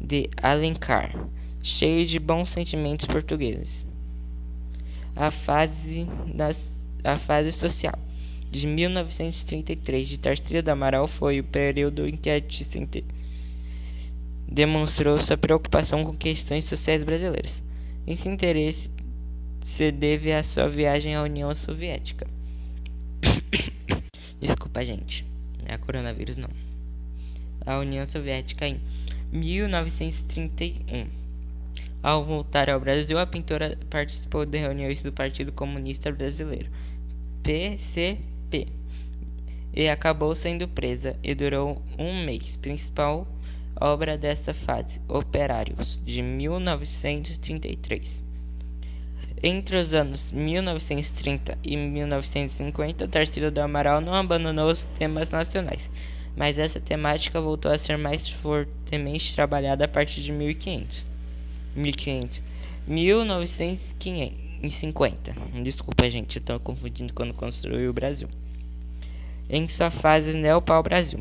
de 0.00 0.30
Alencar, 0.40 1.14
cheio 1.62 2.06
de 2.06 2.18
bons 2.18 2.48
sentimentos 2.50 3.06
portugueses. 3.06 3.84
A 5.16 5.30
fase, 5.30 6.08
das, 6.34 6.74
a 7.02 7.18
fase 7.18 7.52
social 7.52 8.03
de 8.54 8.68
1933 8.68 10.08
de 10.08 10.16
Tarcísio 10.16 10.62
do 10.62 10.68
Amaral 10.68 11.08
foi 11.08 11.40
o 11.40 11.44
período 11.44 12.06
em 12.06 12.16
que 12.16 12.30
a 12.30 12.34
artista 12.34 12.78
demonstrou 14.46 15.20
sua 15.20 15.36
preocupação 15.36 16.04
com 16.04 16.16
questões 16.16 16.64
sociais 16.64 17.02
brasileiras. 17.02 17.60
Esse 18.06 18.28
interesse 18.28 18.88
se 19.64 19.90
deve 19.90 20.32
à 20.32 20.44
sua 20.44 20.68
viagem 20.68 21.16
à 21.16 21.22
União 21.22 21.52
Soviética. 21.52 22.28
Desculpa, 24.40 24.84
gente. 24.84 25.26
Não 25.58 25.74
é 25.74 25.76
coronavírus, 25.76 26.36
não. 26.36 26.50
A 27.66 27.78
União 27.78 28.06
Soviética 28.08 28.68
em 28.68 28.80
1931. 29.32 31.08
Ao 32.00 32.24
voltar 32.24 32.70
ao 32.70 32.78
Brasil, 32.78 33.18
a 33.18 33.26
pintora 33.26 33.76
participou 33.90 34.46
de 34.46 34.58
reuniões 34.58 35.00
do 35.00 35.10
Partido 35.10 35.50
Comunista 35.50 36.12
Brasileiro, 36.12 36.70
PCP, 37.42 38.33
e 39.74 39.88
acabou 39.88 40.34
sendo 40.34 40.68
presa 40.68 41.16
e 41.22 41.34
durou 41.34 41.82
um 41.98 42.24
mês. 42.24 42.56
Principal 42.56 43.26
obra 43.80 44.16
dessa 44.16 44.54
fase, 44.54 45.00
Operários, 45.08 46.00
de 46.04 46.22
1933. 46.22 48.22
Entre 49.42 49.76
os 49.76 49.92
anos 49.92 50.30
1930 50.30 51.58
e 51.62 51.76
1950, 51.76 53.08
Tarsila 53.08 53.50
do 53.50 53.60
Amaral 53.60 54.00
não 54.00 54.14
abandonou 54.14 54.70
os 54.70 54.86
temas 54.98 55.28
nacionais, 55.28 55.90
mas 56.36 56.58
essa 56.58 56.80
temática 56.80 57.40
voltou 57.40 57.70
a 57.70 57.76
ser 57.76 57.98
mais 57.98 58.26
fortemente 58.28 59.34
trabalhada 59.34 59.84
a 59.84 59.88
partir 59.88 60.22
de 60.22 60.32
1500. 60.32 61.04
1500. 61.76 62.42
1950. 62.86 65.34
Desculpa, 65.62 66.08
gente, 66.08 66.36
eu 66.36 66.40
estou 66.40 66.60
confundindo 66.60 67.12
quando 67.12 67.34
construiu 67.34 67.90
o 67.90 67.94
Brasil. 67.94 68.28
Em 69.48 69.68
sua 69.68 69.90
fase 69.90 70.32
Neopau-Brasil. 70.32 71.20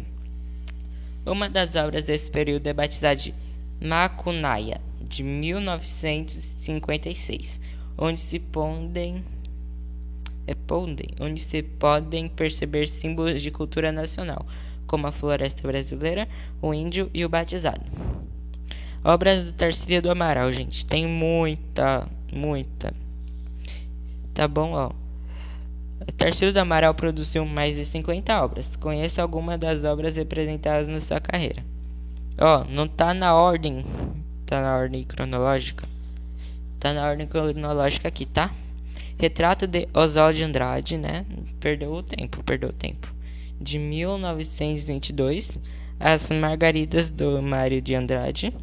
Uma 1.25 1.49
das 1.49 1.75
obras 1.75 2.03
desse 2.03 2.29
período 2.29 2.67
é 2.67 2.73
batizada 2.73 3.15
de 3.15 3.33
Macunaia, 3.81 4.79
de 5.01 5.23
1956 5.23 7.59
onde 7.97 8.21
se 8.21 8.37
podem 8.39 9.23
é 10.45 10.53
onde 11.21 11.41
se 11.41 11.63
podem 11.63 12.27
perceber 12.27 12.89
símbolos 12.89 13.41
de 13.41 13.49
cultura 13.49 13.93
nacional, 13.93 14.45
como 14.85 15.07
a 15.07 15.11
floresta 15.11 15.65
brasileira, 15.65 16.27
o 16.61 16.73
índio 16.73 17.09
e 17.13 17.23
o 17.23 17.29
batizado. 17.29 17.85
Obras 19.05 19.45
do 19.45 19.53
Tarcísio 19.53 20.01
do 20.01 20.11
Amaral, 20.11 20.51
gente, 20.51 20.85
tem 20.85 21.07
muita, 21.07 22.09
muita. 22.29 22.93
Tá 24.33 24.45
bom, 24.45 24.73
ó. 24.73 24.91
Tarcísio 26.11 26.53
do 26.53 26.59
Amaral 26.59 26.93
produziu 26.93 27.45
mais 27.45 27.75
de 27.75 27.85
50 27.85 28.43
obras. 28.43 28.75
Conheça 28.77 29.21
algumas 29.21 29.59
das 29.59 29.83
obras 29.83 30.15
representadas 30.15 30.87
na 30.87 30.99
sua 30.99 31.19
carreira. 31.19 31.63
Ó, 32.37 32.63
não 32.65 32.87
tá 32.87 33.13
na 33.13 33.35
ordem, 33.35 33.85
tá 34.45 34.61
na 34.61 34.75
ordem 34.75 35.03
cronológica. 35.03 35.87
Tá 36.79 36.93
na 36.93 37.07
ordem 37.07 37.27
cronológica 37.27 38.07
aqui, 38.07 38.25
tá? 38.25 38.51
Retrato 39.17 39.67
de 39.67 39.87
Oswald 39.93 40.37
de 40.37 40.43
Andrade, 40.43 40.97
né? 40.97 41.25
Perdeu 41.59 41.93
o 41.93 42.03
tempo, 42.03 42.43
perdeu 42.43 42.69
o 42.69 42.73
tempo. 42.73 43.13
De 43.61 43.79
1922. 43.79 45.57
As 45.99 46.29
Margaridas 46.29 47.09
do 47.09 47.41
Mário 47.41 47.81
de 47.81 47.95
Andrade, 47.95 48.53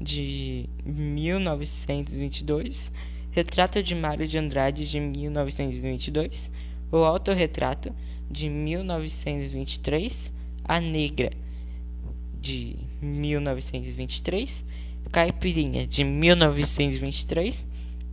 de 0.00 0.68
1922. 0.86 2.90
Retrato 3.30 3.82
de 3.82 3.94
Mário 3.94 4.26
de 4.26 4.38
Andrade, 4.38 4.88
de 4.88 5.00
1922. 5.00 6.50
O 6.90 6.98
Autorretrato, 6.98 7.94
de 8.30 8.48
1923. 8.48 10.32
A 10.64 10.80
Negra, 10.80 11.30
de 12.40 12.76
1923 13.00 14.64
Caipirinha 15.10 15.86
de 15.86 16.04
1923, 16.04 17.66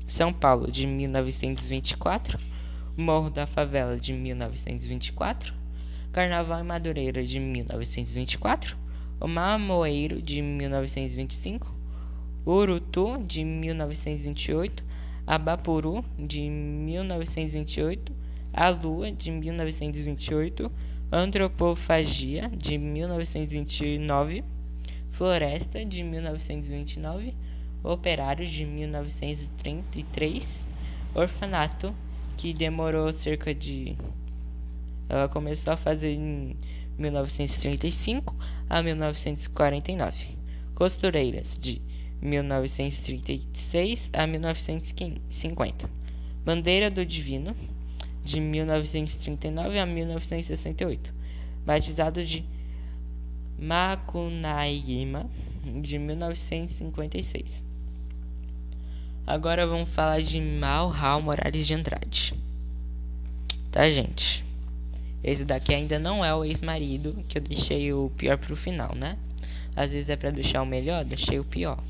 São 0.07 0.31
Paulo 0.31 0.71
de 0.71 0.87
1924, 0.87 2.39
Morro 2.95 3.29
da 3.29 3.45
Favela 3.45 3.99
de 3.99 4.13
1924, 4.13 5.53
Carnaval 6.13 6.61
em 6.61 6.63
Madureira 6.63 7.21
de 7.21 7.37
1924, 7.37 8.77
O 9.19 9.27
Mamoeiro 9.27 10.21
de 10.21 10.41
1925, 10.41 11.69
Urutu 12.47 13.21
de 13.27 13.43
1928, 13.43 14.81
Abapuru 15.27 16.05
de 16.17 16.49
1928, 16.49 18.13
A 18.57 18.69
Lua 18.69 19.11
de 19.11 19.29
1928, 19.29 20.71
Antropofagia 21.11 22.49
de 22.49 22.77
1929 22.77 24.45
Floresta 25.11 25.83
de 25.83 26.01
1929, 26.01 27.33
Operários 27.83 28.49
de 28.49 28.65
1933, 28.65 30.65
Orfanato 31.13 31.93
que 32.37 32.53
demorou 32.53 33.11
cerca 33.11 33.53
de 33.53 33.97
ela 35.09 35.27
começou 35.27 35.73
a 35.73 35.77
fazer 35.77 36.13
em 36.13 36.55
1935 36.97 38.33
a 38.69 38.81
1949. 38.81 40.37
Costureiras 40.73 41.59
de 41.59 41.81
1936 42.21 44.09
a 44.13 44.25
1950. 44.25 45.89
Bandeira 46.45 46.89
do 46.89 47.05
Divino 47.05 47.53
de 48.25 48.41
1939 48.41 49.79
a 49.79 49.85
1968. 49.85 51.13
Batizado 51.63 52.23
de 52.23 52.43
Macunaíma, 53.57 55.29
de 55.81 55.99
1956. 55.99 57.63
Agora 59.27 59.65
vamos 59.65 59.89
falar 59.89 60.21
de 60.21 60.41
Malhal 60.41 61.21
Morales 61.21 61.65
de 61.65 61.73
Andrade. 61.73 62.33
Tá, 63.71 63.89
gente? 63.89 64.43
Esse 65.23 65.45
daqui 65.45 65.73
ainda 65.73 65.97
não 65.99 66.23
é 66.25 66.33
o 66.33 66.43
ex-marido, 66.43 67.23
que 67.27 67.37
eu 67.37 67.41
deixei 67.41 67.93
o 67.93 68.11
pior 68.17 68.37
pro 68.37 68.55
final, 68.55 68.93
né? 68.95 69.17
Às 69.75 69.91
vezes 69.91 70.09
é 70.09 70.15
pra 70.15 70.31
deixar 70.31 70.61
o 70.61 70.65
melhor, 70.65 71.03
deixei 71.03 71.39
o 71.39 71.43
pior. 71.43 71.81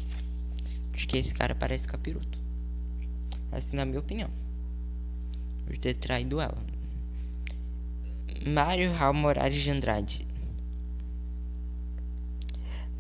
Porque 0.91 1.17
esse 1.17 1.34
cara 1.34 1.56
parece 1.56 1.88
capiroto. 1.88 2.38
Assim, 3.52 3.76
na 3.76 3.86
minha 3.86 4.00
opinião. 4.00 4.30
Por 5.65 5.78
ter 5.78 5.95
traído 5.95 6.39
ela. 6.39 6.58
Mário 8.45 8.91
Raul 8.91 9.13
Morales 9.15 9.62
de 9.62 9.71
Andrade 9.71 10.28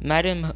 Mário, 0.03 0.55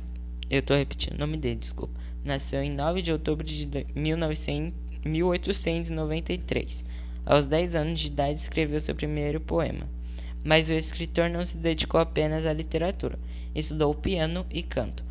eu 0.49 0.61
tô 0.61 0.75
repetindo 0.75 1.15
o 1.15 1.19
nome 1.19 1.37
dele, 1.37 1.55
desculpa. 1.55 1.93
Nasceu 2.23 2.61
em 2.61 2.71
9 2.71 3.01
de 3.01 3.11
outubro 3.11 3.45
de 3.45 3.67
1900, 3.95 4.73
1893. 5.05 6.85
Aos 7.25 7.45
10 7.45 7.75
anos 7.75 7.99
de 7.99 8.07
idade 8.07 8.39
escreveu 8.39 8.79
seu 8.79 8.93
primeiro 8.93 9.39
poema. 9.39 9.87
Mas 10.43 10.69
o 10.69 10.73
escritor 10.73 11.29
não 11.29 11.45
se 11.45 11.57
dedicou 11.57 11.99
apenas 11.99 12.45
à 12.45 12.53
literatura, 12.53 13.17
estudou 13.55 13.93
piano 13.95 14.45
e 14.49 14.61
canto. 14.61 15.03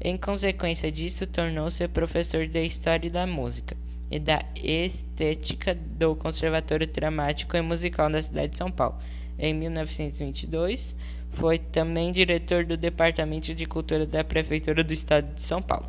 Em 0.00 0.16
consequência 0.16 0.90
disso, 0.90 1.26
tornou-se 1.26 1.86
professor 1.88 2.46
de 2.46 2.64
História 2.64 3.10
da 3.10 3.26
Música 3.26 3.76
e 4.10 4.18
da 4.18 4.44
Estética 4.56 5.74
do 5.74 6.16
Conservatório 6.16 6.86
Dramático 6.86 7.56
e 7.56 7.62
Musical 7.62 8.10
da 8.10 8.20
cidade 8.20 8.52
de 8.52 8.58
São 8.58 8.70
Paulo. 8.70 8.96
Em 9.38 9.54
1922, 9.54 10.96
foi 11.32 11.58
também 11.58 12.12
diretor 12.12 12.64
do 12.64 12.76
Departamento 12.76 13.54
de 13.54 13.66
Cultura 13.66 14.04
da 14.04 14.24
Prefeitura 14.24 14.82
do 14.82 14.92
Estado 14.92 15.34
de 15.34 15.42
São 15.42 15.62
Paulo, 15.62 15.86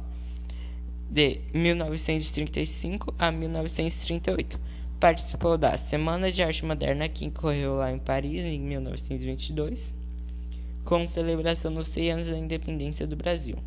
de 1.10 1.40
1935 1.54 3.14
a 3.18 3.32
1938. 3.32 4.60
Participou 5.00 5.58
da 5.58 5.76
Semana 5.78 6.32
de 6.32 6.44
Arte 6.44 6.64
Moderna, 6.64 7.10
que 7.10 7.28
ocorreu 7.28 7.76
lá 7.78 7.92
em 7.92 7.98
Paris 7.98 8.46
em 8.46 8.60
1922, 8.60 9.92
com 10.86 11.08
celebração 11.08 11.72
nos 11.72 11.88
100 11.88 12.12
anos 12.12 12.28
da 12.30 12.38
independência 12.38 13.08
do 13.08 13.16
Brasil. 13.16 13.58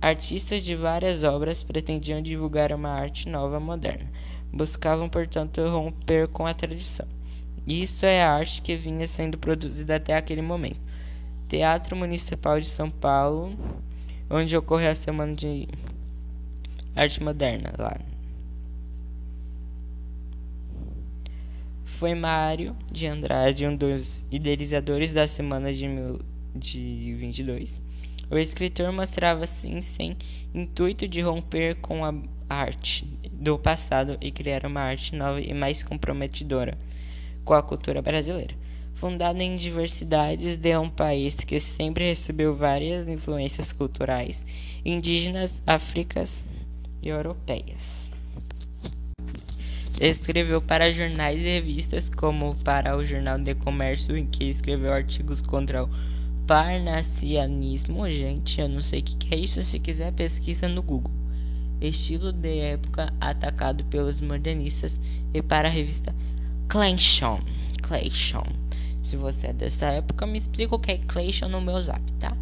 Artistas 0.00 0.62
de 0.62 0.76
várias 0.76 1.24
obras 1.24 1.64
pretendiam 1.64 2.22
divulgar 2.22 2.72
uma 2.72 2.90
arte 2.90 3.28
nova 3.28 3.58
moderna. 3.58 4.08
Buscavam, 4.52 5.08
portanto, 5.08 5.60
romper 5.68 6.28
com 6.28 6.46
a 6.46 6.54
tradição. 6.54 7.06
Isso 7.66 8.06
é 8.06 8.22
a 8.22 8.32
arte 8.32 8.62
que 8.62 8.76
vinha 8.76 9.06
sendo 9.08 9.36
produzida 9.36 9.96
até 9.96 10.16
aquele 10.16 10.40
momento. 10.40 10.80
Teatro 11.48 11.96
Municipal 11.96 12.60
de 12.60 12.66
São 12.66 12.88
Paulo, 12.88 13.52
onde 14.30 14.56
ocorreu 14.56 14.90
a 14.90 14.94
Semana 14.94 15.34
de 15.34 15.66
Arte 16.94 17.22
Moderna 17.22 17.72
lá. 17.76 17.98
Foi 21.84 22.14
Mário 22.14 22.76
de 22.92 23.08
Andrade, 23.08 23.66
um 23.66 23.74
dos 23.74 24.24
idealizadores 24.30 25.12
da 25.12 25.26
Semana 25.26 25.72
de, 25.72 25.88
mil, 25.88 26.20
de 26.54 27.16
22. 27.18 27.87
O 28.30 28.36
escritor 28.36 28.92
mostrava 28.92 29.44
assim 29.44 29.80
sem 29.80 30.16
intuito 30.54 31.08
de 31.08 31.20
romper 31.20 31.76
com 31.76 32.04
a 32.04 32.14
arte 32.48 33.04
do 33.32 33.58
passado 33.58 34.18
e 34.20 34.30
criar 34.30 34.66
uma 34.66 34.80
arte 34.80 35.14
nova 35.14 35.40
e 35.40 35.54
mais 35.54 35.82
comprometedora 35.82 36.76
com 37.44 37.54
a 37.54 37.62
cultura 37.62 38.02
brasileira. 38.02 38.54
Fundada 38.94 39.42
em 39.42 39.56
diversidades 39.56 40.56
de 40.56 40.76
um 40.76 40.90
país 40.90 41.34
que 41.36 41.60
sempre 41.60 42.08
recebeu 42.08 42.54
várias 42.54 43.08
influências 43.08 43.72
culturais 43.72 44.44
indígenas, 44.84 45.62
africanas 45.66 46.42
e 47.00 47.08
europeias. 47.08 48.10
Escreveu 50.00 50.60
para 50.60 50.92
jornais 50.92 51.40
e 51.40 51.48
revistas, 51.48 52.08
como 52.08 52.54
para 52.56 52.96
o 52.96 53.04
Jornal 53.04 53.38
de 53.38 53.54
Comércio, 53.54 54.16
em 54.16 54.26
que 54.26 54.44
escreveu 54.44 54.92
artigos 54.92 55.40
contra 55.40 55.84
o 55.84 55.90
parnassianismo. 56.48 58.10
Gente, 58.10 58.58
eu 58.58 58.70
não 58.70 58.80
sei 58.80 59.00
o 59.00 59.02
que 59.02 59.34
é 59.34 59.38
isso. 59.38 59.62
Se 59.62 59.78
quiser, 59.78 60.12
pesquisa 60.14 60.66
no 60.66 60.82
Google. 60.82 61.12
Estilo 61.78 62.32
de 62.32 62.58
época 62.58 63.12
atacado 63.20 63.84
pelos 63.84 64.20
modernistas 64.22 64.98
e 65.32 65.42
para 65.42 65.68
a 65.68 65.70
revista 65.70 66.12
Clayton. 66.66 67.40
Clayton. 67.82 68.46
Se 69.04 69.14
você 69.16 69.48
é 69.48 69.52
dessa 69.52 69.86
época, 69.86 70.26
me 70.26 70.38
explica 70.38 70.74
o 70.74 70.78
que 70.78 70.92
é 70.92 70.98
Clayton 70.98 71.48
no 71.48 71.60
meu 71.60 71.80
zap, 71.82 72.00
tá? 72.14 72.34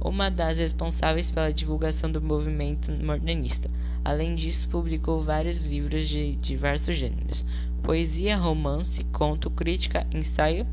Uma 0.00 0.30
das 0.30 0.58
responsáveis 0.58 1.30
pela 1.30 1.52
divulgação 1.52 2.12
do 2.12 2.20
movimento 2.20 2.92
modernista. 2.92 3.70
Além 4.04 4.34
disso, 4.34 4.68
publicou 4.68 5.22
vários 5.22 5.56
livros 5.58 6.06
de 6.06 6.36
diversos 6.36 6.96
gêneros: 6.96 7.46
poesia, 7.82 8.36
romance, 8.36 9.02
conto, 9.04 9.50
crítica, 9.50 10.06
ensaio. 10.12 10.66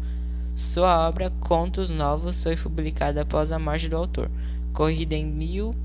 Sua 0.57 1.07
obra 1.07 1.31
Contos 1.39 1.87
Novos 1.87 2.41
foi 2.41 2.57
publicada 2.57 3.21
após 3.21 3.51
a 3.51 3.59
morte 3.59 3.87
do 3.87 3.95
autor, 3.95 4.27
corrida 4.73 5.13
em 5.13 5.23
mil, 5.23 5.75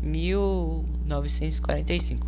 1945, 0.00 2.24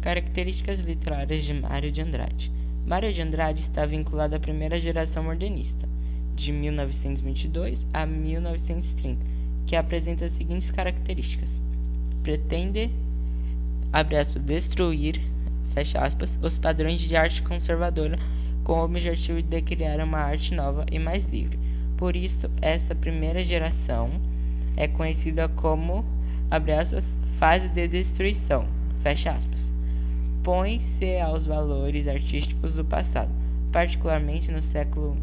Características 0.00 0.80
literárias 0.80 1.44
de 1.44 1.52
Mário 1.52 1.92
de 1.92 2.00
Andrade. 2.00 2.50
Mário 2.86 3.10
de 3.14 3.22
Andrade 3.22 3.60
está 3.62 3.86
vinculado 3.86 4.36
à 4.36 4.38
primeira 4.38 4.78
geração 4.78 5.24
modernista, 5.24 5.88
de 6.34 6.52
1922 6.52 7.86
a 7.94 8.04
1930, 8.04 9.24
que 9.66 9.74
apresenta 9.74 10.26
as 10.26 10.32
seguintes 10.32 10.70
características: 10.70 11.50
pretende, 12.22 12.90
abre 13.90 14.18
aspas, 14.18 14.42
destruir, 14.42 15.18
fecha 15.72 15.98
aspas, 15.98 16.38
os 16.42 16.58
padrões 16.58 17.00
de 17.00 17.16
arte 17.16 17.42
conservadora 17.42 18.18
com 18.64 18.74
o 18.74 18.84
objetivo 18.84 19.40
de 19.40 19.62
criar 19.62 19.98
uma 20.00 20.18
arte 20.18 20.54
nova 20.54 20.84
e 20.92 20.98
mais 20.98 21.24
livre. 21.24 21.58
Por 21.96 22.14
isso, 22.14 22.50
essa 22.60 22.94
primeira 22.94 23.42
geração 23.42 24.10
é 24.76 24.86
conhecida 24.86 25.48
como, 25.48 26.04
abre 26.50 26.72
aspas, 26.72 27.04
fase 27.38 27.66
de 27.68 27.88
destruição, 27.88 28.66
fecha 29.02 29.30
aspas. 29.30 29.73
Põe-se 30.44 31.18
aos 31.20 31.46
valores 31.46 32.06
artísticos 32.06 32.74
do 32.74 32.84
passado, 32.84 33.30
particularmente 33.72 34.52
no 34.52 34.60
século 34.60 35.16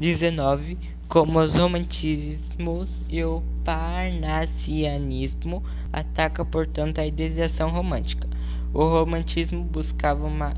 XIX, 0.00 0.78
como 1.06 1.38
os 1.38 1.54
romantismos 1.54 2.88
e 3.10 3.22
o 3.22 3.42
parnassianismo, 3.62 5.62
ataca, 5.92 6.42
portanto, 6.46 6.98
a 6.98 7.06
idealização 7.06 7.68
romântica. 7.68 8.26
O 8.72 8.84
romantismo 8.84 9.62
buscava 9.62 10.26
uma 10.26 10.54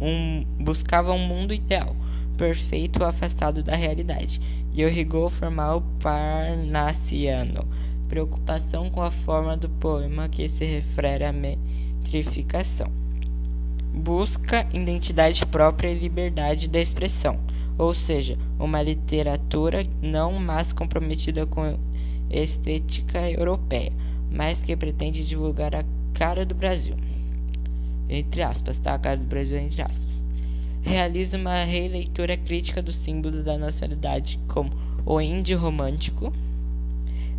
um, 0.00 0.44
buscava 0.58 1.12
um 1.12 1.28
mundo 1.28 1.54
ideal, 1.54 1.94
perfeito 2.36 3.04
afastado 3.04 3.62
da 3.62 3.76
realidade, 3.76 4.40
e 4.72 4.84
o 4.84 4.88
rigor 4.88 5.30
formal 5.30 5.80
parnassiano, 6.00 7.68
preocupação 8.08 8.90
com 8.90 9.00
a 9.00 9.12
forma 9.12 9.56
do 9.56 9.68
poema 9.68 10.28
que 10.28 10.48
se 10.48 10.64
refere 10.64 11.22
à 11.22 11.32
metrificação. 12.04 12.90
Busca 13.92 14.66
identidade 14.72 15.44
própria 15.46 15.88
e 15.88 15.98
liberdade 15.98 16.68
da 16.68 16.80
expressão, 16.80 17.38
ou 17.78 17.94
seja, 17.94 18.36
uma 18.58 18.82
literatura 18.82 19.86
não 20.02 20.32
mais 20.32 20.72
comprometida 20.72 21.46
com 21.46 21.78
estética 22.30 23.30
europeia, 23.30 23.92
mas 24.30 24.62
que 24.62 24.76
pretende 24.76 25.24
divulgar 25.24 25.74
a 25.74 25.84
cara 26.12 26.44
do 26.44 26.54
Brasil 26.54 26.96
entre 28.08 28.42
aspas, 28.42 28.78
tá? 28.78 28.94
A 28.94 28.98
cara 28.98 29.16
do 29.16 29.24
Brasil 29.24 29.58
entre 29.58 29.82
aspas. 29.82 30.22
Realiza 30.82 31.38
uma 31.38 31.64
releitura 31.64 32.36
crítica 32.36 32.82
dos 32.82 32.94
símbolos 32.96 33.42
da 33.44 33.56
nacionalidade 33.56 34.38
como 34.48 34.70
o 35.06 35.20
índio 35.20 35.58
romântico, 35.58 36.32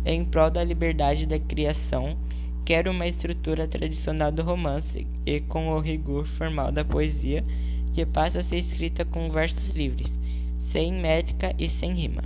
em 0.04 0.24
prol 0.24 0.50
da 0.50 0.62
liberdade 0.64 1.26
da 1.26 1.38
criação, 1.38 2.16
quer 2.66 2.88
uma 2.88 3.06
estrutura 3.06 3.66
tradicional 3.66 4.30
do 4.30 4.42
romance 4.42 5.06
e 5.24 5.40
com 5.40 5.68
o 5.68 5.80
rigor 5.80 6.26
formal 6.26 6.70
da 6.70 6.84
poesia, 6.84 7.42
que 7.94 8.04
passa 8.04 8.40
a 8.40 8.42
ser 8.42 8.58
escrita 8.58 9.04
com 9.04 9.30
versos 9.30 9.70
livres, 9.74 10.12
sem 10.60 10.92
métrica 10.92 11.54
e 11.58 11.68
sem 11.68 11.94
rima. 11.94 12.22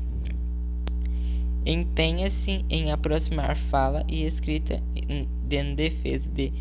Empenha-se 1.65 2.65
em 2.69 2.91
aproximar 2.91 3.55
fala 3.55 4.03
e 4.09 4.25
escrita 4.25 4.83
em 4.97 5.75
defesa 5.77 6.29
de 6.29 6.53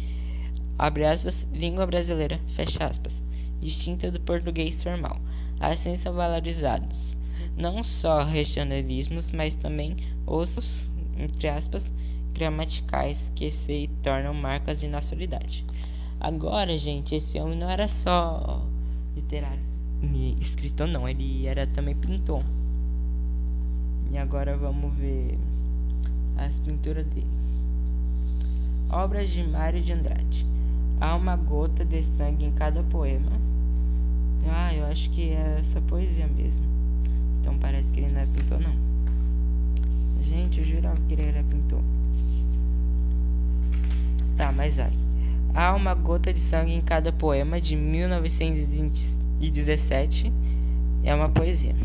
aspas, 0.77 1.47
língua 1.53 1.87
brasileira, 1.87 2.39
aspas, 2.79 3.19
distinta 3.59 4.11
do 4.11 4.19
português 4.19 4.83
formal. 4.83 5.19
Assim 5.59 5.95
são 5.95 6.13
valorizados 6.13 7.17
não 7.59 7.83
só 7.83 8.23
regionalismos, 8.23 9.31
mas 9.31 9.53
também 9.53 9.97
os, 10.25 10.53
entre 11.17 11.49
aspas, 11.49 11.83
gramaticais 12.39 13.31
que 13.35 13.51
se 13.51 13.89
tornam 14.01 14.33
marcas 14.33 14.79
de 14.79 14.87
nacionalidade. 14.87 15.65
Agora, 16.19 16.77
gente, 16.77 17.13
esse 17.13 17.37
homem 17.37 17.57
não 17.57 17.69
era 17.69 17.87
só 17.87 18.65
literário, 19.13 19.59
escritor 20.39 20.87
não, 20.87 21.07
ele 21.07 21.45
era 21.45 21.67
também 21.67 21.93
pintor. 21.93 22.43
E 24.11 24.17
agora 24.17 24.55
vamos 24.55 24.93
ver 24.95 25.37
as 26.37 26.57
pinturas 26.61 27.05
dele. 27.07 27.27
Obras 28.89 29.29
de 29.29 29.43
Mário 29.43 29.81
de 29.81 29.91
Andrade. 29.91 30.45
Há 30.99 31.15
uma 31.15 31.35
gota 31.35 31.85
de 31.85 32.01
sangue 32.03 32.45
em 32.45 32.51
cada 32.51 32.81
poema. 32.83 33.31
Ah, 34.49 34.73
eu 34.73 34.85
acho 34.85 35.09
que 35.11 35.29
é 35.29 35.57
essa 35.59 35.79
poesia 35.81 36.27
mesmo. 36.27 36.63
Então 37.39 37.57
parece 37.59 37.87
que 37.89 37.99
ele 37.99 38.11
não 38.11 38.21
é 38.21 38.25
pintor, 38.25 38.59
não. 38.59 38.73
Gente, 40.23 40.59
eu 40.59 40.65
jurava 40.65 40.99
que 41.07 41.13
ele 41.13 41.27
era 41.27 41.43
pintor. 41.43 41.81
Tá, 44.39 44.51
mas 44.53 44.79
aí. 44.79 44.97
Há 45.53 45.75
uma 45.75 45.93
gota 45.93 46.31
de 46.31 46.39
sangue 46.39 46.71
em 46.71 46.79
cada 46.79 47.11
poema 47.11 47.59
de 47.59 47.75
1917. 47.75 50.31
É 51.03 51.13
uma 51.13 51.27
poesia. 51.27 51.75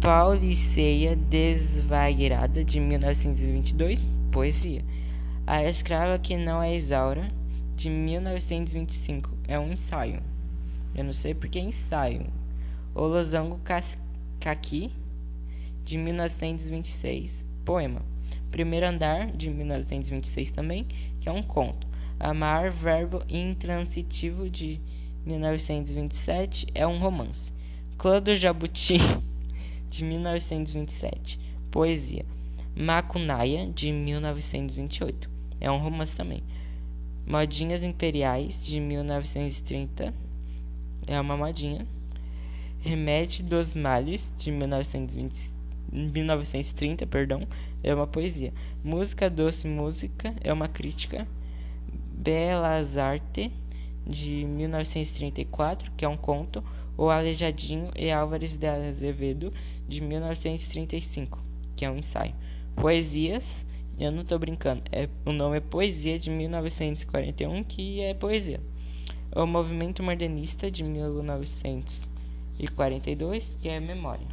Pauliceia 0.00 1.14
Desvairada 1.14 2.64
de 2.64 2.80
1922. 2.80 4.00
Poesia. 4.32 4.84
A 5.46 5.62
Escrava 5.62 6.18
que 6.18 6.36
não 6.36 6.60
é 6.60 6.74
Isaura, 6.74 7.30
de 7.76 7.88
1925, 7.88 9.30
é 9.46 9.56
um 9.56 9.70
ensaio. 9.70 10.20
Eu 10.92 11.04
não 11.04 11.12
sei 11.12 11.34
porque 11.34 11.60
é 11.60 11.62
ensaio. 11.62 12.26
O 12.96 13.02
Losango 13.02 13.60
Kaki, 14.40 14.90
de 15.84 15.96
1926, 15.96 17.44
poema. 17.64 18.13
Primeiro 18.54 18.86
Andar, 18.86 19.32
de 19.32 19.50
1926 19.50 20.52
também, 20.52 20.86
que 21.20 21.28
é 21.28 21.32
um 21.32 21.42
conto. 21.42 21.88
Amar, 22.20 22.70
verbo 22.70 23.20
intransitivo, 23.28 24.48
de 24.48 24.80
1927, 25.26 26.68
é 26.72 26.86
um 26.86 27.00
romance. 27.00 27.52
Clã 27.98 28.22
do 28.22 28.36
Jabuti, 28.36 28.98
de 29.90 30.04
1927, 30.04 31.40
poesia. 31.68 32.24
Macunaia, 32.76 33.68
de 33.74 33.90
1928 33.90 35.28
é 35.60 35.68
um 35.68 35.78
romance 35.78 36.14
também. 36.14 36.44
Modinhas 37.26 37.82
Imperiais, 37.82 38.64
de 38.64 38.78
1930, 38.78 40.14
é 41.08 41.20
uma 41.20 41.36
modinha. 41.36 41.84
Remédio 42.78 43.44
dos 43.46 43.74
Males, 43.74 44.32
de 44.38 44.52
1920, 44.52 45.50
1930, 45.90 47.04
perdão, 47.08 47.48
é 47.84 47.94
uma 47.94 48.06
poesia. 48.06 48.52
Música 48.82 49.28
Doce 49.28 49.68
Música, 49.68 50.34
é 50.42 50.50
uma 50.52 50.66
crítica. 50.66 51.28
Belas 52.12 52.96
Arte, 52.96 53.52
de 54.06 54.44
1934, 54.44 55.92
que 55.96 56.04
é 56.04 56.08
um 56.08 56.16
conto. 56.16 56.64
O 56.96 57.10
Aleijadinho 57.10 57.90
e 57.94 58.10
Álvares 58.10 58.56
de 58.56 58.66
Azevedo, 58.66 59.52
de 59.86 60.00
1935, 60.00 61.38
que 61.76 61.84
é 61.84 61.90
um 61.90 61.98
ensaio. 61.98 62.34
Poesias, 62.76 63.66
eu 63.98 64.10
não 64.10 64.24
tô 64.24 64.38
brincando. 64.38 64.82
É, 64.90 65.06
o 65.26 65.32
nome 65.32 65.58
é 65.58 65.60
Poesia 65.60 66.18
de 66.18 66.30
1941, 66.30 67.62
que 67.64 68.00
é 68.00 68.14
poesia. 68.14 68.60
O 69.34 69.44
Movimento 69.44 70.02
Modernista 70.02 70.70
de 70.70 70.82
1942, 70.84 73.58
que 73.60 73.68
é 73.68 73.78
memória. 73.80 74.26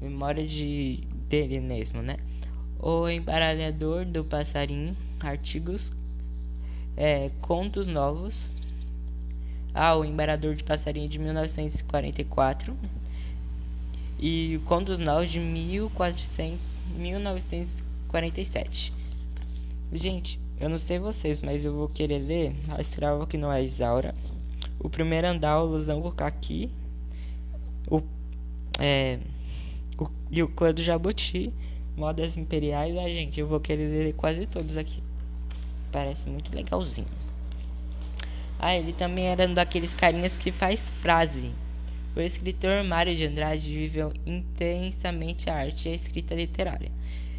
Memória 0.00 0.46
de 0.46 1.02
dele 1.34 1.58
mesmo, 1.58 2.00
né? 2.00 2.18
O 2.78 3.08
Embaralhador 3.08 4.04
do 4.04 4.22
Passarinho, 4.22 4.96
artigos, 5.18 5.92
é, 6.96 7.30
contos 7.40 7.88
novos. 7.88 8.54
Ah, 9.74 9.96
o 9.96 10.04
Embaralhador 10.04 10.54
de 10.54 10.62
Passarinho 10.62 11.08
de 11.08 11.18
1944 11.18 12.76
e 14.20 14.60
Contos 14.66 14.98
Novos 14.98 15.32
de 15.32 15.40
1400 15.40 16.60
1947. 16.96 18.92
Gente, 19.92 20.38
eu 20.60 20.68
não 20.68 20.78
sei 20.78 21.00
vocês, 21.00 21.40
mas 21.40 21.64
eu 21.64 21.74
vou 21.74 21.88
querer 21.88 22.18
ler 22.18 22.54
A 22.68 22.80
Escrava 22.80 23.26
que 23.26 23.36
não 23.36 23.52
é 23.52 23.64
Isaura, 23.64 24.14
O 24.78 24.88
Primeiro 24.88 25.26
Andar, 25.26 25.60
o 25.60 25.66
Losango 25.66 26.12
Kaki, 26.12 26.70
o, 27.90 28.00
é, 28.78 29.18
o, 29.98 30.06
e 30.30 30.42
o 30.42 30.48
Clã 30.48 30.72
do 30.72 30.82
Jabuti, 30.82 31.52
Modas 31.96 32.36
imperiais, 32.36 32.96
ah, 32.96 33.08
gente, 33.08 33.38
eu 33.38 33.46
vou 33.46 33.60
querer 33.60 33.86
ler 33.86 34.12
quase 34.14 34.46
todos 34.46 34.76
aqui. 34.76 35.00
Parece 35.92 36.28
muito 36.28 36.52
legalzinho. 36.52 37.06
Ah, 38.58 38.74
ele 38.74 38.92
também 38.92 39.26
era 39.26 39.48
um 39.48 39.54
daqueles 39.54 39.94
carinhas 39.94 40.36
que 40.36 40.50
faz 40.50 40.90
frase. 41.00 41.52
O 42.16 42.20
escritor 42.20 42.82
Mário 42.82 43.14
de 43.14 43.24
Andrade 43.24 43.72
viveu 43.72 44.12
intensamente 44.26 45.48
a 45.48 45.54
arte 45.54 45.88
e 45.88 45.92
a 45.92 45.94
escrita 45.94 46.34
literária. 46.34 46.90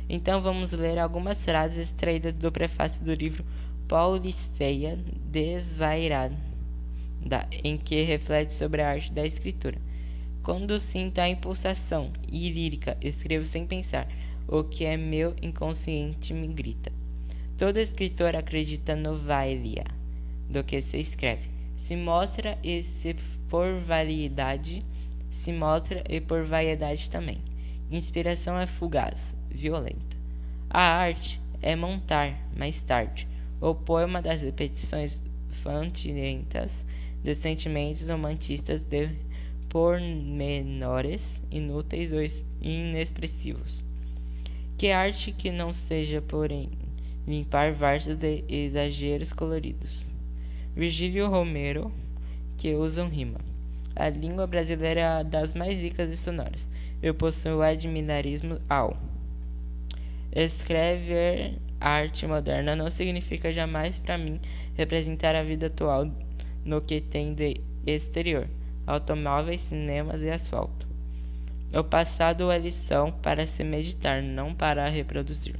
Então 0.08 0.42
vamos 0.42 0.72
ler 0.72 1.00
algumas 1.00 1.38
frases 1.38 1.90
extraídas 1.90 2.34
do 2.34 2.52
prefácio 2.52 3.04
do 3.04 3.14
livro 3.14 3.44
Pauliceia 3.90 4.98
Desvairada, 5.32 6.38
em 7.64 7.78
que 7.78 8.04
reflete 8.04 8.54
sobre 8.54 8.82
a 8.82 8.90
arte 8.90 9.12
da 9.12 9.26
escritura. 9.26 9.78
Quando 10.46 10.78
sinto 10.78 11.18
a 11.18 11.28
impulsação 11.28 12.14
lírica, 12.30 12.96
escrevo 13.02 13.48
sem 13.48 13.66
pensar. 13.66 14.08
O 14.48 14.64
que 14.64 14.86
é 14.86 14.96
meu 14.96 15.36
inconsciente 15.42 16.36
me 16.36 16.48
grita. 16.48 16.92
Todo 17.58 17.80
escritor 17.80 18.36
acredita 18.36 18.96
no 18.96 19.18
valia 19.18 19.86
do 20.48 20.64
que 20.64 20.80
se 20.84 21.00
escreve. 21.00 21.50
Se 21.78 21.96
mostra 21.96 22.60
e 22.64 22.84
se 22.84 23.16
por 23.50 23.80
validade, 23.80 24.86
se 25.32 25.52
mostra 25.52 26.04
e 26.08 26.22
por 26.22 26.46
vaidade 26.46 27.10
também. 27.10 27.40
Inspiração 27.90 28.60
é 28.60 28.68
fugaz, 28.68 29.34
violenta. 29.50 30.16
A 30.70 30.80
arte 30.80 31.42
é 31.60 31.76
montar, 31.76 32.38
mais 32.56 32.80
tarde, 32.82 33.28
o 33.60 33.74
poema 33.74 34.22
das 34.22 34.44
repetições 34.44 35.24
fantilentas 35.64 36.72
de 37.24 37.34
sentimentos 37.34 38.08
romantistas 38.08 38.80
de 38.84 39.10
pormenores 39.76 41.42
inúteis 41.52 42.14
ou 42.14 42.22
inexpressivos. 42.62 43.84
Que 44.78 44.90
arte 44.90 45.34
que 45.34 45.52
não 45.52 45.74
seja, 45.74 46.22
porém, 46.22 46.70
limpar 47.28 47.74
versos 47.74 48.16
de 48.16 48.46
exageros 48.48 49.34
coloridos. 49.34 50.06
Virgílio 50.74 51.28
Romero, 51.28 51.92
que 52.58 52.74
usam 52.74 53.10
rima. 53.10 53.42
A 53.94 54.08
língua 54.08 54.48
brasileira 54.48 55.02
é 55.02 55.24
das 55.26 55.54
mais 55.54 55.78
ricas 55.78 56.10
e 56.10 56.16
sonoras. 56.16 56.66
Eu 57.04 57.14
possuo 57.14 57.62
admirarismo 57.62 58.60
ao. 58.70 58.96
Escrever 60.32 61.56
arte 61.82 62.26
moderna 62.26 62.78
não 62.78 62.90
significa 62.90 63.52
jamais 63.52 63.98
para 63.98 64.18
mim 64.18 64.40
representar 64.78 65.36
a 65.36 65.44
vida 65.44 65.68
atual 65.68 66.10
no 66.64 66.80
que 66.80 67.02
tem 67.02 67.34
de 67.34 67.60
exterior, 67.86 68.48
automóveis, 68.86 69.62
cinemas 69.62 70.22
e 70.22 70.30
asfalto. 70.30 70.88
O 71.74 71.84
passado 71.84 72.52
é 72.52 72.58
lição 72.58 73.12
para 73.12 73.46
se 73.46 73.64
meditar, 73.64 74.22
não 74.22 74.54
para 74.54 74.88
reproduzir. 74.88 75.56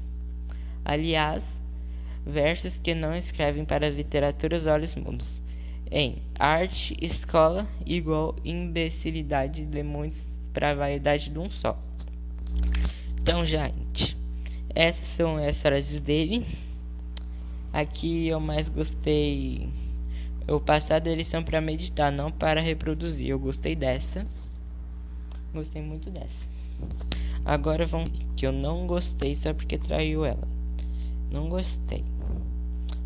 Aliás, 0.84 1.44
versos 2.26 2.78
que 2.80 2.94
não 2.94 3.16
escrevem 3.16 3.66
para 3.66 3.88
a 3.88 3.90
literatura 3.90 4.56
os 4.56 4.66
olhos 4.66 4.96
mudos. 4.96 5.42
Em 5.92 6.22
arte, 6.40 6.98
escola, 7.02 7.68
igual 7.86 8.36
imbecilidade 8.44 9.66
de 9.66 9.84
muitos 9.84 10.22
para 10.54 10.72
a 10.72 10.76
vaidade 10.76 11.30
de 11.30 11.38
um 11.38 11.50
só. 11.50 11.78
Então, 13.22 13.46
gente, 13.46 14.18
essas 14.74 15.08
são 15.08 15.38
as 15.38 15.62
frases 15.62 16.00
dele. 16.00 16.46
Aqui 17.74 18.28
eu 18.28 18.40
mais 18.40 18.70
gostei. 18.70 19.70
O 20.48 20.60
passado 20.60 21.08
eles 21.08 21.28
são 21.28 21.44
para 21.44 21.60
meditar, 21.60 22.12
não 22.12 22.32
para 22.32 22.62
reproduzir. 22.62 23.30
Eu 23.30 23.40
gostei 23.40 23.76
dessa. 23.76 24.26
Gostei 25.54 25.82
muito 25.82 26.10
dessa. 26.10 26.46
Agora 27.44 27.86
vão 27.86 28.06
que 28.36 28.46
eu 28.46 28.52
não 28.52 28.86
gostei 28.86 29.34
só 29.34 29.54
porque 29.54 29.78
traiu 29.78 30.24
ela. 30.24 30.48
Não 31.32 31.50
gostei. 31.50 32.04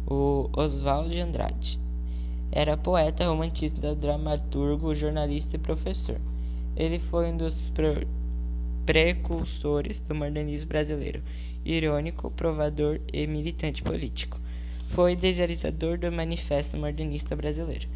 O 0.05 0.49
Oswald 0.53 1.09
de 1.09 1.21
Andrade 1.21 1.79
era 2.51 2.75
poeta, 2.75 3.25
romantista, 3.25 3.93
dramaturgo, 3.95 4.95
jornalista 4.95 5.55
e 5.55 5.59
professor. 5.59 6.19
Ele 6.75 6.99
foi 6.99 7.31
um 7.31 7.37
dos 7.37 7.69
pre 7.69 8.07
precursores 8.85 9.99
do 9.99 10.15
modernismo 10.15 10.67
brasileiro, 10.67 11.21
irônico, 11.63 12.31
provador 12.31 12.99
e 13.13 13.27
militante 13.27 13.83
político. 13.83 14.39
Foi 14.89 15.13
idealizador 15.13 15.97
do 15.97 16.11
Manifesto 16.11 16.77
Modernista 16.77 17.35
Brasileiro 17.35 17.87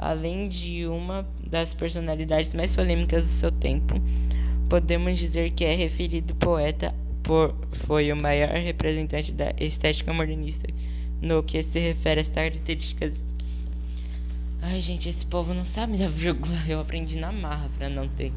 além 0.00 0.48
de 0.48 0.86
uma 0.86 1.26
das 1.46 1.74
personalidades 1.74 2.54
mais 2.54 2.74
polêmicas 2.74 3.22
do 3.22 3.28
seu 3.28 3.52
tempo, 3.52 3.94
podemos 4.66 5.18
dizer 5.18 5.50
que 5.50 5.62
é 5.62 5.74
referido 5.74 6.34
poeta 6.36 6.94
por 7.22 7.54
foi 7.72 8.10
o 8.10 8.16
maior 8.16 8.48
representante 8.48 9.30
da 9.30 9.52
estética 9.60 10.10
modernista 10.10 10.66
no 11.20 11.42
que 11.42 11.62
se 11.62 11.78
refere 11.78 12.20
às 12.20 12.30
características. 12.30 13.22
Ai, 14.62 14.80
gente, 14.80 15.06
esse 15.06 15.26
povo 15.26 15.52
não 15.52 15.64
sabe 15.64 15.98
da 15.98 16.08
vírgula. 16.08 16.56
Eu 16.66 16.80
aprendi 16.80 17.18
na 17.18 17.30
marra 17.30 17.70
para 17.76 17.90
não 17.90 18.08
ter. 18.08 18.32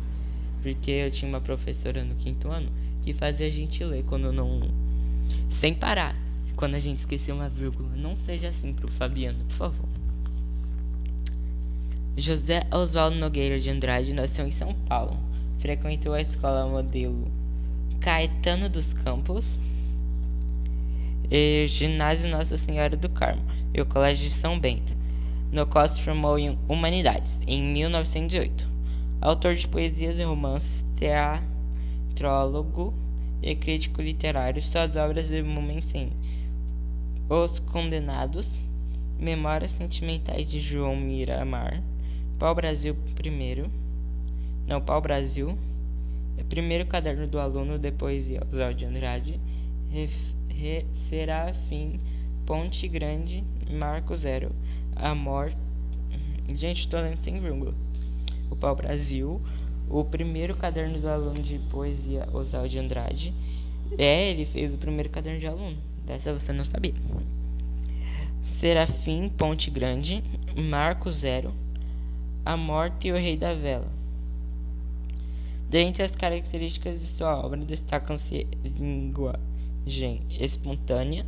Porque 0.62 0.91
eu 0.91 1.12
tinha 1.12 1.30
uma 1.30 1.41
professora 1.41 2.04
no 2.04 2.15
quinto 2.15 2.49
ano 2.49 2.69
que 3.04 3.13
fazia 3.13 3.47
a 3.47 3.49
gente 3.49 3.84
ler 3.84 4.04
quando 4.04 4.34
não. 4.34 4.69
Sem 5.49 5.73
parar. 5.73 6.22
Quando 6.63 6.76
a 6.76 6.80
gente 6.80 6.99
esquecia 6.99 7.36
uma 7.36 7.49
vírgula. 7.49 7.89
Não 7.93 8.15
seja 8.15 8.47
assim 8.47 8.71
pro 8.71 8.89
Fabiano, 8.89 9.43
por 9.49 9.54
favor. 9.54 9.89
José 12.15 12.65
Oswaldo 12.71 13.17
Nogueira 13.17 13.60
de 13.60 13.69
Andrade 13.69 14.13
nasceu 14.13 14.47
em 14.47 14.52
São 14.52 14.73
Paulo. 14.88 15.19
Frequentou 15.60 16.13
a 16.13 16.21
escola 16.21 16.65
modelo 16.65 17.30
Caetano 17.99 18.69
dos 18.69 18.93
Campos, 18.93 19.60
e 21.30 21.67
ginásio 21.67 22.32
Nossa 22.32 22.56
Senhora 22.56 22.95
do 22.95 23.10
Carmo 23.10 23.43
e 23.73 23.82
o 23.82 23.86
Colégio 23.86 24.30
de 24.30 24.34
São 24.34 24.58
Bento, 24.58 24.95
no 25.52 25.67
qual 25.67 25.89
se 25.89 26.02
formou 26.02 26.39
em 26.39 26.58
Humanidades 26.69 27.41
em 27.45 27.62
1908. 27.62 28.65
Autor 29.19 29.56
de 29.56 29.67
poesias 29.67 30.17
e 30.17 30.23
romances, 30.23 30.86
teatrólogo 30.95 32.93
e 33.41 33.54
crítico 33.54 34.02
literário, 34.02 34.62
suas 34.62 34.95
obras 34.95 35.28
de 35.28 35.39
em 35.39 36.22
Os 37.33 37.57
Condenados, 37.57 38.47
Memórias 39.17 39.71
Sentimentais 39.71 40.47
de 40.47 40.59
João 40.59 40.95
Miramar, 40.95 41.81
Pau 42.37 42.53
Brasil 42.53 42.95
primeiro. 43.15 43.71
Não, 44.67 44.79
Pau 44.79 45.01
Brasil. 45.01 45.57
É 46.37 46.43
primeiro 46.43 46.85
caderno 46.85 47.25
do 47.25 47.39
aluno 47.39 47.79
de 47.79 47.91
poesia 47.91 48.43
Oswald 48.47 48.77
de 48.77 48.85
Andrade. 48.85 49.39
Serafim, 51.09 51.99
Ponte 52.45 52.87
Grande, 52.87 53.43
Marco 53.67 54.15
Zero. 54.15 54.51
Amor. 54.95 55.51
Gente, 56.53 56.87
tô 56.87 56.97
lendo 56.97 57.17
sem 57.17 57.39
vírgula. 57.39 57.73
O 58.51 58.55
Pau 58.55 58.75
Brasil. 58.75 59.41
O 59.89 60.03
primeiro 60.03 60.55
caderno 60.55 60.99
do 60.99 61.09
aluno 61.09 61.41
de 61.41 61.57
poesia 61.71 62.27
Oswald 62.31 62.69
de 62.69 62.77
Andrade. 62.77 63.33
É, 63.97 64.29
ele 64.29 64.45
fez 64.45 64.71
o 64.71 64.77
primeiro 64.77 65.09
caderno 65.09 65.39
de 65.39 65.47
aluno. 65.47 65.92
Dessa 66.05 66.33
você 66.33 66.51
não 66.51 66.65
sabia. 66.65 66.93
Serafim, 68.59 69.29
Ponte 69.29 69.69
Grande, 69.69 70.23
Marco 70.55 71.11
Zero. 71.11 71.53
A 72.45 72.57
Morte 72.57 73.07
e 73.07 73.11
o 73.11 73.15
Rei 73.15 73.37
da 73.37 73.53
Vela. 73.53 73.91
Dentre 75.69 76.03
as 76.03 76.11
características 76.11 76.99
de 76.99 77.07
sua 77.07 77.37
obra 77.37 77.57
destacam-se 77.59 78.45
linguagem 78.63 80.21
espontânea. 80.29 81.25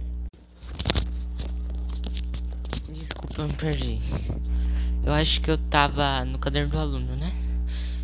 Desculpa, 2.90 3.42
eu 3.42 3.48
me 3.48 3.54
perdi. 3.54 4.00
Eu 5.04 5.14
acho 5.14 5.42
que 5.42 5.50
eu 5.50 5.58
tava 5.58 6.24
no 6.26 6.38
caderno 6.38 6.72
do 6.72 6.78
aluno, 6.78 7.16
né? 7.16 7.32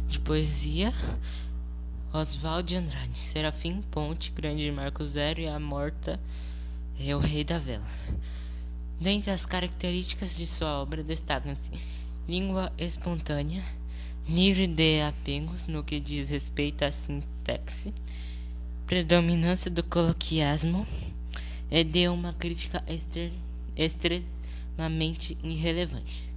De 0.08 0.20
poesia. 0.20 0.94
Oswald 2.14 2.68
de 2.68 2.76
Andrade, 2.76 3.18
Serafim 3.18 3.82
Ponte, 3.84 4.32
Grande 4.32 4.70
Marco 4.72 5.06
Zero 5.06 5.40
e 5.40 5.48
a 5.48 5.60
Morta 5.60 6.20
é 7.10 7.16
o 7.16 7.20
Rei 7.20 7.44
da 7.44 7.58
Vela. 7.58 7.88
Dentre 9.00 9.32
as 9.32 9.46
características 9.46 10.38
de 10.38 10.46
sua 10.46 10.82
obra 10.82 11.04
destacam-se 11.04 11.72
língua 12.28 12.72
espontânea, 12.78 13.64
livre 14.30 14.68
de 14.68 15.02
apegos 15.02 15.66
no 15.66 15.84
que 15.84 16.00
diz 16.00 16.30
respeito 16.30 16.84
à 16.84 16.92
sintaxe, 16.92 17.94
predominância 18.86 19.72
do 19.72 19.84
coloquiasmo 19.84 20.86
e 21.72 21.84
de 21.84 22.08
uma 22.08 22.34
crítica 22.34 22.84
extremamente 23.76 25.38
irrelevante. 25.44 26.30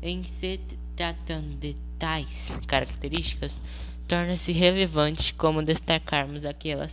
Em 0.00 0.24
se 0.24 0.60
tratando 0.96 1.54
de 1.60 1.76
tais 1.98 2.50
características, 2.66 3.60
torna-se 4.06 4.52
relevante 4.52 5.34
como 5.34 5.62
destacarmos 5.62 6.44
aquelas 6.44 6.92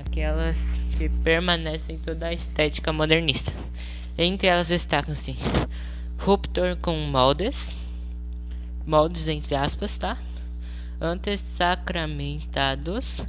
aquelas 0.00 0.56
que 0.96 1.08
permanecem 1.08 1.96
em 1.96 1.98
toda 1.98 2.28
a 2.28 2.32
estética 2.32 2.92
modernista. 2.92 3.52
Entre 4.16 4.46
elas 4.46 4.68
destacam-se 4.68 5.36
Ruptor 6.18 6.76
com 6.76 6.94
moldes, 6.96 7.74
moldes 8.86 9.26
entre 9.26 9.54
aspas, 9.54 9.96
tá? 9.98 10.18
Antessacramentados, 11.00 13.20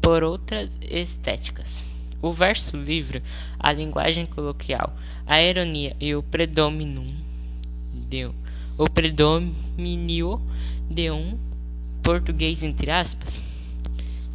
por 0.00 0.22
outras 0.22 0.70
estéticas. 0.80 1.82
O 2.22 2.32
verso 2.32 2.76
livre, 2.76 3.22
a 3.58 3.72
linguagem 3.72 4.26
coloquial, 4.26 4.96
a 5.26 5.42
ironia 5.42 5.96
e 5.98 6.14
o 6.14 6.22
predomínio 6.22 7.04
de, 7.92 8.30
o 8.78 8.88
predomínio 8.88 10.40
de 10.88 11.10
um 11.10 11.36
português 12.02 12.62
entre 12.62 12.90
aspas 12.90 13.42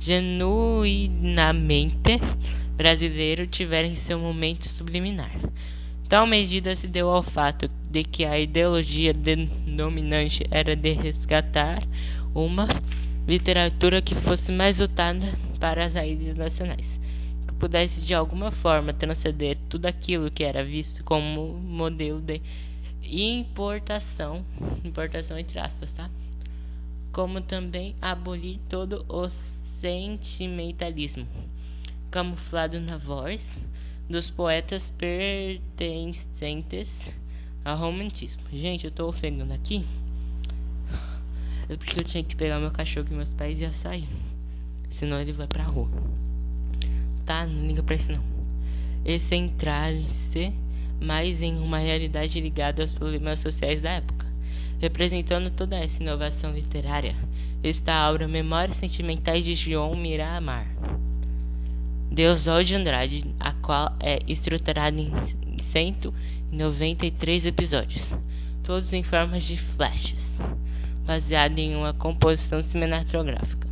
genuinamente 0.02 2.20
brasileiro 2.76 3.46
tiveram 3.46 3.96
seu 3.96 4.18
momento 4.18 4.68
subliminar. 4.68 5.32
Tal 6.10 6.26
medida 6.26 6.74
se 6.76 6.88
deu 6.88 7.08
ao 7.10 7.22
fato 7.22 7.70
de 7.90 8.04
que 8.04 8.26
a 8.26 8.40
ideologia 8.40 9.14
dominante 9.14 10.44
era 10.50 10.76
de 10.76 10.92
resgatar 10.92 11.84
uma 12.34 12.68
literatura 13.28 14.02
que 14.02 14.16
fosse 14.16 14.52
mais 14.52 14.80
voltada 14.80 15.38
para 15.60 15.86
as 15.86 15.94
raízes 15.94 16.36
nacionais, 16.36 17.00
que 17.48 17.54
pudesse 17.54 18.02
de 18.02 18.16
alguma 18.16 18.50
forma 18.50 18.94
transcender 18.94 19.56
tudo 19.70 19.86
aquilo 19.86 20.32
que 20.32 20.44
era 20.44 20.66
visto 20.66 21.04
como 21.04 21.54
modelo 21.54 22.20
de 22.20 22.42
importação, 23.08 24.44
importação 24.84 25.38
entre 25.38 25.60
aspas, 25.60 25.92
tá? 25.92 26.10
Como 27.12 27.40
também 27.40 27.96
abolir 28.02 28.58
todo 28.68 29.06
o 29.08 29.30
sentimentalismo 29.82 31.28
camuflado 32.12 32.80
na 32.80 32.98
voz 32.98 33.42
dos 34.08 34.30
poetas 34.30 34.94
pertencentes 34.98 36.96
ao 37.66 37.78
romantismo. 37.78 38.44
Gente, 38.54 38.86
eu 38.86 38.92
tô 38.92 39.10
ofegando 39.10 39.54
aqui. 39.54 39.84
É 41.68 41.76
porque 41.76 42.00
eu 42.00 42.06
tinha 42.06 42.24
que 42.24 42.36
pegar 42.36 42.60
meu 42.60 42.70
cachorro 42.70 43.08
que 43.08 43.14
meus 43.14 43.34
pais 43.34 43.60
iam 43.60 43.74
sair. 43.74 44.08
Senão 44.92 45.20
ele 45.20 45.32
vai 45.32 45.48
pra 45.48 45.64
rua. 45.64 45.90
Tá? 47.26 47.46
Não 47.48 47.66
liga 47.66 47.82
pra 47.82 47.96
isso 47.96 48.12
não. 48.12 48.24
E 49.04 49.18
centrar-se 49.18 50.54
mais 51.02 51.42
em 51.42 51.58
uma 51.58 51.80
realidade 51.80 52.40
ligada 52.40 52.84
aos 52.84 52.94
problemas 52.94 53.40
sociais 53.40 53.82
da 53.82 53.92
época. 53.92 54.21
Representando 54.82 55.52
toda 55.52 55.78
essa 55.78 56.02
inovação 56.02 56.52
literária 56.54 57.16
está 57.64 57.94
a 57.98 58.10
obra 58.10 58.28
Memórias 58.28 58.78
Sentimentais 58.78 59.46
de 59.46 59.54
João 59.54 59.96
Miramar. 59.96 60.66
Deus 62.10 62.46
de 62.66 62.76
Andrade, 62.76 63.24
a 63.40 63.52
qual 63.52 63.96
é 64.00 64.20
estruturada 64.28 65.00
em 65.00 65.12
193 65.60 67.46
episódios, 67.46 68.04
todos 68.64 68.92
em 68.92 69.04
formas 69.04 69.46
de 69.46 69.56
flashes, 69.56 70.28
baseada 71.06 71.62
em 71.62 71.76
uma 71.76 71.94
composição 71.94 72.64
cinematográfica, 72.64 73.68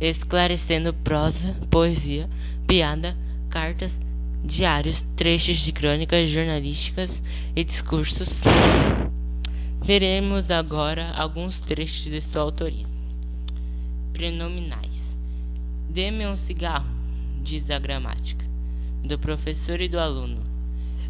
esclarecendo 0.00 0.94
prosa, 0.94 1.54
poesia, 1.70 2.30
piada, 2.66 3.14
cartas, 3.50 4.00
diários, 4.42 5.04
trechos 5.16 5.58
de 5.58 5.70
crônicas 5.70 6.30
jornalísticas 6.30 7.22
e 7.54 7.62
discursos. 7.62 8.40
Veremos 9.82 10.50
agora 10.50 11.12
alguns 11.12 11.60
trechos 11.60 12.04
de 12.04 12.20
sua 12.20 12.42
autoria. 12.42 12.86
Prenominais. 14.12 15.16
Dê-me 15.88 16.26
um 16.26 16.36
cigarro 16.36 17.00
diz 17.42 17.70
a 17.70 17.78
gramática, 17.78 18.44
do 19.02 19.18
professor 19.18 19.80
e 19.80 19.88
do 19.88 19.98
aluno. 19.98 20.42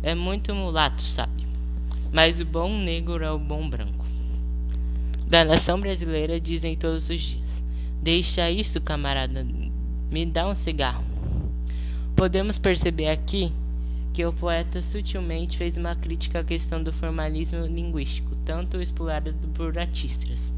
É 0.03 0.15
muito 0.15 0.55
mulato, 0.55 1.03
sabe? 1.03 1.47
Mas 2.13 2.41
o 2.41 2.45
bom 2.45 2.77
negro 2.79 3.23
é 3.23 3.31
o 3.31 3.39
bom 3.39 3.69
branco. 3.69 4.07
Da 5.27 5.45
nação 5.45 5.81
brasileira 5.81 6.41
dizem 6.41 6.77
todos 6.77 7.11
os 7.11 7.21
dias: 7.21 7.63
Deixa 8.03 8.51
isso, 8.51 8.81
camarada, 8.81 9.47
me 10.11 10.27
dá 10.27 10.49
um 10.49 10.55
cigarro. 10.55 11.05
Podemos 12.17 12.59
perceber 12.59 13.09
aqui 13.09 13.53
o 14.25 14.33
poeta 14.33 14.83
sutilmente 14.83 15.57
fez 15.57 15.77
uma 15.77 15.95
crítica 15.95 16.41
à 16.41 16.45
questão 16.45 16.83
do 16.83 16.93
formalismo 16.93 17.67
linguístico, 17.67 18.35
tanto 18.45 18.81
explorado 18.81 19.35
por 19.55 19.79
artistas 19.79 20.53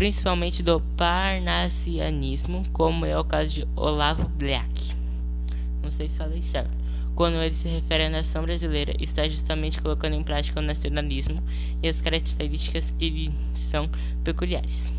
principalmente 0.00 0.62
do 0.62 0.80
parnassianismo, 0.96 2.64
como 2.72 3.04
é 3.04 3.18
o 3.18 3.22
caso 3.22 3.52
de 3.52 3.68
Olavo 3.76 4.26
Bleak. 4.30 4.94
Não 5.82 5.90
sei 5.90 6.08
se 6.08 6.16
falei 6.16 6.40
certo. 6.40 6.70
Quando 7.14 7.34
ele 7.34 7.52
se 7.52 7.68
refere 7.68 8.04
à 8.04 8.08
nação 8.08 8.42
brasileira, 8.42 8.94
está 8.98 9.28
justamente 9.28 9.78
colocando 9.78 10.14
em 10.14 10.22
prática 10.22 10.58
o 10.58 10.62
nacionalismo 10.62 11.42
e 11.82 11.88
as 11.90 12.00
características 12.00 12.90
que 12.98 13.10
lhe 13.10 13.34
são 13.52 13.90
peculiares. 14.24 14.90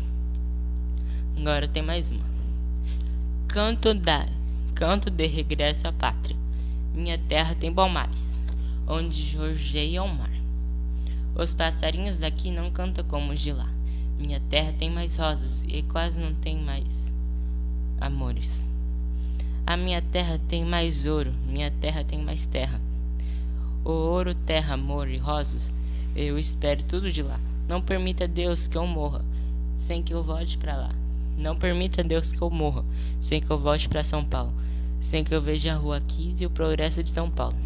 Agora 1.36 1.66
tem 1.66 1.82
mais 1.82 2.08
uma. 2.08 2.24
Canto 3.48 3.92
da 3.94 4.28
Canto 4.72 5.10
de 5.10 5.26
regresso 5.26 5.88
à 5.88 5.92
pátria. 5.92 6.41
Minha 6.94 7.16
terra 7.16 7.54
tem 7.54 7.72
palmares, 7.72 8.28
onde 8.86 9.22
jorgeia 9.22 10.02
o 10.02 10.08
mar. 10.08 10.30
Os 11.34 11.54
passarinhos 11.54 12.18
daqui 12.18 12.50
não 12.50 12.70
cantam 12.70 13.02
como 13.04 13.32
os 13.32 13.40
de 13.40 13.50
lá. 13.50 13.70
Minha 14.18 14.38
terra 14.50 14.74
tem 14.78 14.90
mais 14.90 15.16
rosas 15.16 15.64
e 15.66 15.82
quase 15.82 16.20
não 16.20 16.34
tem 16.34 16.58
mais 16.58 16.84
amores. 17.98 18.62
A 19.66 19.76
minha 19.76 20.02
terra 20.02 20.38
tem 20.48 20.64
mais 20.64 21.06
ouro, 21.06 21.32
minha 21.46 21.70
terra 21.70 22.04
tem 22.04 22.20
mais 22.20 22.44
terra. 22.44 22.78
O 23.84 23.90
ouro, 23.90 24.34
terra, 24.34 24.74
amor 24.74 25.08
e 25.08 25.16
rosas, 25.16 25.72
eu 26.14 26.38
espero 26.38 26.82
tudo 26.84 27.10
de 27.10 27.22
lá. 27.22 27.40
Não 27.66 27.80
permita 27.80 28.28
Deus 28.28 28.66
que 28.66 28.76
eu 28.76 28.86
morra 28.86 29.24
sem 29.78 30.02
que 30.02 30.12
eu 30.12 30.22
volte 30.22 30.58
para 30.58 30.76
lá. 30.76 30.90
Não 31.38 31.56
permita 31.56 32.04
Deus 32.04 32.30
que 32.30 32.42
eu 32.42 32.50
morra 32.50 32.84
sem 33.20 33.40
que 33.40 33.50
eu 33.50 33.58
volte 33.58 33.88
para 33.88 34.04
São 34.04 34.22
Paulo, 34.22 34.52
sem 35.02 35.24
que 35.24 35.34
eu 35.34 35.42
veja 35.42 35.74
a 35.74 35.76
Rua 35.76 36.00
15 36.00 36.42
e 36.42 36.46
o 36.46 36.50
progresso 36.50 37.02
de 37.02 37.10
São 37.10 37.28
Paulo. 37.28 37.56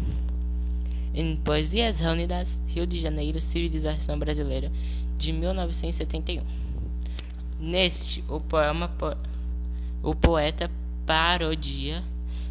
Em 1.13 1.35
Poesias 1.37 1.99
Reunidas, 1.99 2.59
Rio 2.67 2.85
de 2.85 2.99
Janeiro, 2.99 3.39
Civilização 3.39 4.19
Brasileira, 4.19 4.71
de 5.17 5.31
1971. 5.31 6.43
Neste, 7.59 8.23
o 8.27 8.39
poema 8.39 8.89
po 8.89 9.15
o 10.03 10.13
poeta 10.13 10.69
parodia 11.05 12.03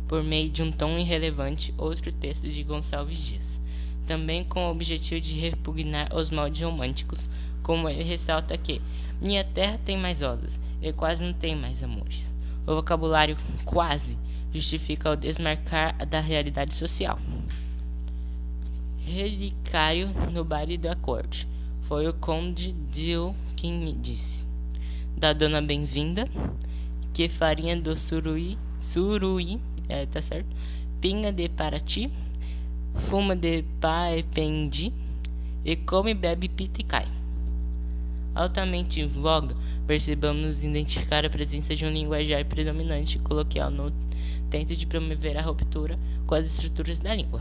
por 0.09 0.23
meio 0.23 0.51
de 0.51 0.63
um 0.63 0.73
tom 0.73 0.99
irrelevante 0.99 1.75
outro 1.77 2.13
texto 2.13 2.49
de 2.49 2.63
Gonçalves 2.63 3.19
Dias, 3.19 3.61
também 4.07 4.45
com 4.45 4.67
o 4.67 4.71
objetivo 4.71 5.21
de 5.21 5.35
repugnar 5.39 6.15
os 6.15 6.31
moldes 6.31 6.63
românticos, 6.63 7.29
como 7.63 7.89
ele 7.89 8.03
ressalta 8.03 8.57
que 8.57 8.81
minha 9.21 9.45
terra 9.45 9.79
tem 9.85 9.97
mais 9.97 10.23
rosas 10.23 10.59
e 10.83 10.93
quase 10.93 11.25
não 11.25 11.33
tem 11.33 11.57
mais 11.57 11.83
amores. 11.83 12.31
O 12.67 12.75
vocabulário 12.75 13.37
quase 13.65 14.19
justifica 14.57 15.11
o 15.11 15.17
desmarcar 15.17 16.07
da 16.07 16.19
realidade 16.19 16.73
social. 16.73 17.19
Relicário 18.99 20.09
no 20.33 20.45
baile 20.45 20.79
da 20.79 20.97
corte 20.97 21.47
foi 21.83 22.09
o 22.09 22.15
conde 22.15 22.73
Dio 22.91 23.35
quem 23.55 23.85
disse. 24.01 24.47
Da 25.17 25.33
dona 25.35 25.61
bem-vinda, 25.61 26.27
que 27.13 27.29
farinha 27.29 27.77
do 27.77 27.97
suruí, 27.97 28.59
suruí, 28.81 29.61
é, 29.89 30.07
tá 30.07 30.23
certo? 30.23 30.49
Pinga 31.01 31.31
de 31.31 31.49
Paraty, 31.51 32.11
fuma 32.95 33.37
de 33.37 33.63
paependi 33.79 34.93
e 35.65 35.77
come, 35.77 36.15
bebe, 36.15 36.49
pita 36.49 36.81
e 36.81 36.85
cai. 36.85 37.07
Altamente 38.35 39.01
em 39.01 39.07
voga, 39.07 39.55
percebamos 39.87 40.65
identificar 40.65 41.25
a 41.25 41.31
presença 41.31 41.75
de 41.75 41.85
um 41.85 41.91
linguajar 41.91 42.45
predominante 42.47 43.19
coloquial 43.19 43.71
no 43.71 44.06
tento 44.51 44.77
de 44.77 44.87
promover 44.87 45.37
a 45.37 45.43
ruptura 45.43 45.99
com 46.27 46.35
as 46.35 46.47
estruturas 46.47 46.99
da 46.99 47.15
língua. 47.15 47.41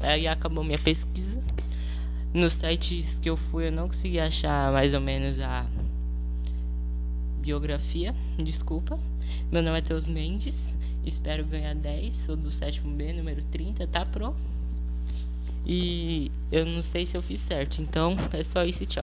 Aí 0.00 0.26
acabou 0.26 0.64
minha 0.64 0.78
pesquisa. 0.78 1.42
Nos 2.32 2.52
sites 2.54 3.18
que 3.20 3.28
eu 3.28 3.36
fui 3.36 3.66
eu 3.66 3.72
não 3.72 3.88
consegui 3.88 4.20
achar 4.20 4.72
mais 4.72 4.94
ou 4.94 5.00
menos 5.00 5.38
a 5.40 5.66
biografia, 7.40 8.14
desculpa. 8.38 8.98
Meu 9.50 9.62
nome 9.62 9.78
é 9.78 9.82
Teus 9.82 10.06
Mendes, 10.06 10.72
espero 11.04 11.44
ganhar 11.44 11.74
10, 11.74 12.14
sou 12.14 12.36
do 12.36 12.52
sétimo 12.52 12.94
B, 12.94 13.12
número 13.12 13.42
30, 13.50 13.86
tá 13.88 14.04
pro? 14.04 14.34
E 15.66 16.30
eu 16.52 16.64
não 16.64 16.82
sei 16.82 17.06
se 17.06 17.16
eu 17.16 17.22
fiz 17.22 17.40
certo, 17.40 17.82
então 17.82 18.16
é 18.32 18.42
só 18.42 18.64
isso, 18.64 18.86
tchau. 18.86 18.98